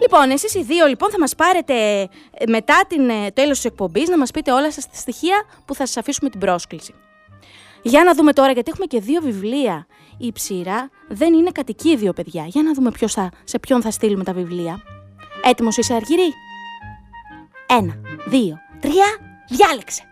Λοιπόν, 0.00 0.30
εσείς 0.30 0.54
οι 0.54 0.62
δύο 0.62 0.86
λοιπόν 0.86 1.10
θα 1.10 1.18
μας 1.18 1.34
πάρετε 1.34 1.74
ε, 1.80 2.08
μετά 2.48 2.80
την 2.88 3.08
ε, 3.08 3.30
τέλος 3.30 3.56
της 3.56 3.64
εκπομπής 3.64 4.08
να 4.08 4.18
μας 4.18 4.30
πείτε 4.30 4.52
όλα 4.52 4.72
σας 4.72 4.86
τα 4.90 4.94
στοιχεία 4.96 5.42
που 5.64 5.74
θα 5.74 5.86
σας 5.86 5.96
αφήσουμε 5.96 6.30
την 6.30 6.40
πρόσκληση. 6.40 6.94
Για 7.82 8.04
να 8.04 8.14
δούμε 8.14 8.32
τώρα, 8.32 8.52
γιατί 8.52 8.70
έχουμε 8.70 8.86
και 8.86 9.00
δύο 9.00 9.20
βιβλία. 9.20 9.86
Η 10.18 10.32
ψήρα 10.32 10.90
δεν 11.08 11.34
είναι 11.34 11.50
κατοικίδιο, 11.50 12.12
παιδιά. 12.12 12.44
Για 12.46 12.62
να 12.62 12.72
δούμε 12.72 12.90
ποιος 12.90 13.12
θα, 13.12 13.30
σε 13.44 13.58
ποιον 13.58 13.82
θα 13.82 13.90
στείλουμε 13.90 14.24
τα 14.24 14.32
βιβλία. 14.32 14.82
Έτοιμος 15.44 15.76
είσαι, 15.76 15.94
Αργυρή. 15.94 16.32
Ένα, 17.66 17.94
δύο, 18.26 18.58
τρία, 18.80 19.06
διάλεξε. 19.48 20.02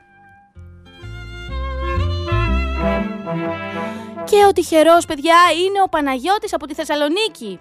Και 4.25 4.45
ο 4.49 4.53
τυχερός, 4.53 5.07
παιδιά, 5.07 5.37
είναι 5.67 5.83
ο 5.83 5.89
Παναγιώτης 5.89 6.55
από 6.55 6.67
τη 6.67 6.75
Θεσσαλονίκη. 6.75 7.61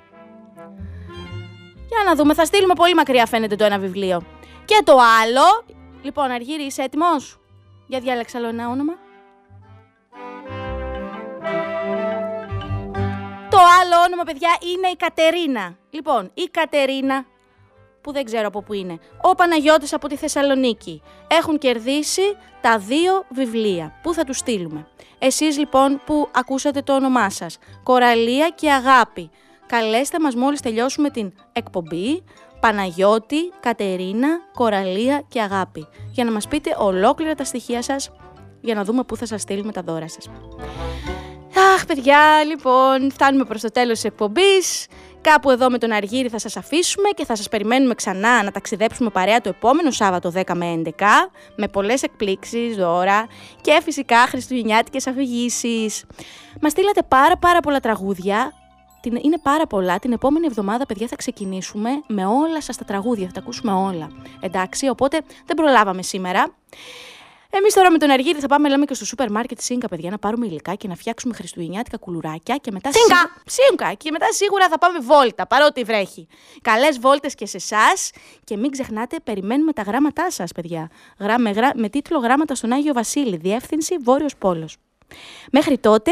Για 1.88 2.04
να 2.06 2.16
δούμε, 2.16 2.34
θα 2.34 2.46
στείλουμε 2.46 2.74
πολύ 2.74 2.94
μακριά 2.94 3.26
φαίνεται 3.26 3.56
το 3.56 3.64
ένα 3.64 3.80
βιβλίο. 3.80 4.22
Και 4.66 4.82
το 4.84 4.98
άλλο, 5.22 5.76
λοιπόν, 6.02 6.32
Αργύρι, 6.32 6.64
είσαι 6.64 6.82
έτοιμος; 6.82 7.40
Για 7.88 8.00
διάλεξε 8.00 8.38
άλλο 8.38 8.48
ένα 8.48 8.70
όνομα. 8.70 8.94
Άλλο 13.60 14.04
όνομα, 14.06 14.24
παιδιά, 14.24 14.50
είναι 14.74 14.88
η 14.88 14.96
Κατερίνα. 14.96 15.78
Λοιπόν, 15.90 16.32
η 16.34 16.44
Κατερίνα, 16.52 17.26
που 18.02 18.12
δεν 18.12 18.26
ξέρω 18.26 18.48
από 18.48 18.62
πού 18.62 18.74
είναι, 18.74 19.00
ο 19.22 19.36
Παναγιώτης 19.36 19.94
από 19.94 20.08
τη 20.08 20.16
Θεσσαλονίκη, 20.16 21.02
έχουν 21.28 21.58
κερδίσει 21.58 22.22
τα 22.62 22.78
δύο 22.78 23.26
βιβλία 23.30 24.00
που 24.04 24.14
θα 24.14 24.24
τους 24.24 24.38
στείλουμε; 24.38 24.88
Εσείς 25.20 25.58
λοιπόν 25.58 26.02
που 26.06 26.30
ακούσατε 26.36 26.82
το 26.82 26.96
όνομά 26.96 27.30
σας, 27.30 27.58
Κοραλία 27.84 28.50
και 28.50 28.72
Αγάπη, 28.72 29.30
καλέστε 29.66 30.20
μας 30.20 30.36
μόλις 30.36 30.62
τελειώσουμε 30.62 31.10
την 31.10 31.34
εκπομπή, 31.54 32.24
Παναγιώτη, 32.60 33.52
Κατερίνα, 33.60 34.30
Κοραλία 34.54 35.24
και 35.28 35.42
Αγάπη, 35.42 35.88
για 36.12 36.24
να 36.24 36.32
μας 36.32 36.48
πείτε 36.48 36.76
ολόκληρα 36.80 37.36
τα 37.36 37.44
στοιχεία 37.44 37.82
σας, 37.82 38.12
για 38.62 38.76
να 38.76 38.84
δούμε 38.84 39.04
πού 39.04 39.16
θα 39.16 39.26
σας 39.26 39.42
στείλουμε 39.42 39.72
τα 39.72 39.82
δώρα 39.82 40.08
σας. 40.08 40.30
Αχ, 41.76 41.86
παιδιά, 41.86 42.44
λοιπόν, 42.46 43.12
φτάνουμε 43.12 43.44
προς 43.46 43.62
το 43.62 43.72
τέλος 43.72 43.94
της 43.94 44.04
εκπομπής. 44.04 44.88
Κάπου 45.22 45.50
εδώ 45.52 45.70
με 45.70 45.78
τον 45.78 45.92
Αργύρι 45.92 46.30
θα 46.30 46.40
σας 46.40 46.58
αφήσουμε 46.58 47.10
και 47.10 47.26
θα 47.26 47.36
σας 47.36 47.50
περιμένουμε 47.50 47.94
ξανά 47.94 48.44
να 48.44 48.52
ταξιδέψουμε 48.52 49.10
παρέα 49.10 49.42
το 49.42 49.50
επόμενο 49.50 49.92
Σάββατο 49.92 50.32
10 50.36 50.42
με 50.56 50.66
11 50.72 51.30
με 51.56 51.68
πολλές 51.68 52.04
εκπλήξεις, 52.04 52.76
δώρα 52.76 53.28
και 53.62 53.80
φυσικά 53.84 54.18
χριστουγεννιάτικες 54.18 55.08
αφηγήσεις. 55.08 56.04
Μας 56.62 56.72
στείλατε 56.72 57.02
πάρα 57.08 57.38
πάρα 57.38 57.60
πολλά 57.60 57.80
τραγούδια. 57.80 58.54
Την- 59.02 59.20
Είναι 59.22 59.38
πάρα 59.44 59.68
πολλά. 59.68 60.00
Την 60.00 60.12
επόμενη 60.12 60.46
εβδομάδα, 60.46 60.86
παιδιά, 60.86 61.08
θα 61.08 61.16
ξεκινήσουμε 61.16 61.90
με 62.08 62.26
όλα 62.26 62.62
σας 62.62 62.78
τα 62.78 62.86
τραγούδια. 62.86 63.26
Θα 63.28 63.32
τα 63.34 63.40
ακούσουμε 63.40 63.72
όλα. 63.72 64.08
Εντάξει, 64.40 64.90
οπότε 64.90 65.22
δεν 65.46 65.56
προλάβαμε 65.56 66.02
σήμερα. 66.02 66.54
Εμείς 67.52 67.74
τώρα 67.74 67.92
με 67.92 67.98
τον 67.98 68.10
Αργύρι 68.10 68.40
θα 68.40 68.48
πάμε, 68.48 68.70
λέμε, 68.70 68.86
και 68.86 68.94
στο 68.94 69.06
σούπερ 69.06 69.32
μάρκετ 69.32 69.60
Σίνκα, 69.62 69.88
παιδιά, 69.88 70.10
να 70.10 70.18
πάρουμε 70.18 70.46
υλικά 70.46 70.76
και 70.76 70.88
να 70.88 70.96
φτιάξουμε 70.96 71.34
χριστουγεννιάτικα 71.34 71.98
κουλουράκια 71.98 72.56
και 72.56 72.72
μετά. 72.72 72.92
Σίνκα! 72.92 73.16
σίγου- 73.16 73.32
Σίνκα! 73.46 73.94
Και 73.94 74.12
μετά 74.12 74.32
σίγουρα 74.32 74.68
θα 74.70 74.78
πάμε 74.78 75.00
βόλτα, 75.00 75.48
παρότι 75.48 75.84
βρέχει. 75.84 76.28
Καλές 76.62 77.00
βόλτες 77.00 77.36
και 77.36 77.46
σε 77.46 77.58
εσά 77.58 77.86
και 78.44 78.58
μην 78.58 78.72
ξεχνάτε, 78.72 79.16
περιμένουμε 79.24 79.74
τα 79.74 79.82
γράμματά 79.82 80.32
σας, 80.32 80.52
παιδιά. 80.52 80.90
Γρά, 81.20 81.40
με, 81.40 81.50
γρά- 81.52 81.76
με 81.78 81.90
τίτλο 81.90 82.20
Γράμματα 82.20 82.56
στον 82.56 82.72
Άγιο 82.72 82.94
Βασίλη, 82.94 83.38
Διεύθυνση 83.38 83.96
Βόρειος 84.04 84.36
Πόλος. 84.36 84.78
Μέχρι 85.52 85.78
τότε, 85.78 86.12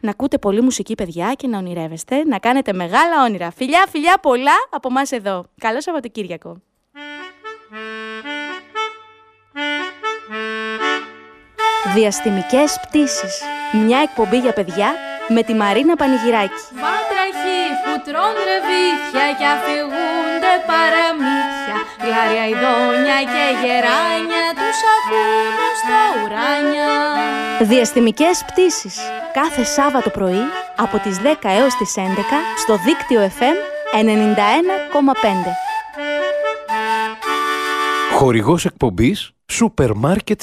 να 0.00 0.10
ακούτε 0.10 0.38
πολύ 0.38 0.60
μουσική, 0.60 0.94
παιδιά, 0.94 1.32
και 1.32 1.46
να 1.46 1.58
ονειρεύεστε, 1.58 2.24
να 2.24 2.38
κάνετε 2.38 2.72
μεγάλα 2.72 3.22
όνειρα. 3.24 3.50
Φιλιά, 3.50 3.86
φιλιά 3.90 4.18
πολλά 4.18 4.54
από 4.70 4.88
εμάς 4.90 5.10
εδώ. 5.12 5.44
Καλό 5.60 5.80
Σαββατοκύριακο. 5.80 6.60
Διαστημικές 11.94 12.78
πτήσεις. 12.82 13.34
Μια 13.84 13.98
εκπομπή 14.06 14.38
για 14.38 14.52
παιδιά 14.52 14.88
με 15.28 15.42
τη 15.42 15.54
Μαρίνα 15.54 15.96
Πανηγυράκη. 15.96 16.62
Βάτραχοι 16.84 17.62
που 17.82 17.92
τρώνε 18.06 18.42
ρεβίθια 18.50 19.26
και 19.38 19.46
αφηγούνται 19.54 20.54
παραμύθια 20.70 21.76
Γλάρια 22.04 22.44
ειδόνια 22.50 23.18
και 23.32 23.44
γεράνια 23.62 24.44
τους 24.58 24.78
ακούνε 24.94 25.68
στα 25.80 26.00
ουράνια 26.18 26.90
Διαστημικές 27.70 28.44
πτήσεις. 28.46 28.96
Κάθε 29.32 29.64
Σάββατο 29.64 30.10
πρωί 30.10 30.44
από 30.76 30.98
τις 30.98 31.16
10 31.20 31.24
έως 31.42 31.74
τις 31.74 31.94
11 31.96 32.00
στο 32.62 32.76
δίκτυο 32.84 33.20
FM 33.38 33.56
91,5. 33.92 34.06
Χορηγός 38.14 38.64
εκπομπής 38.64 39.30
Σούπερ 39.46 39.94
Μάρκετ 39.94 40.42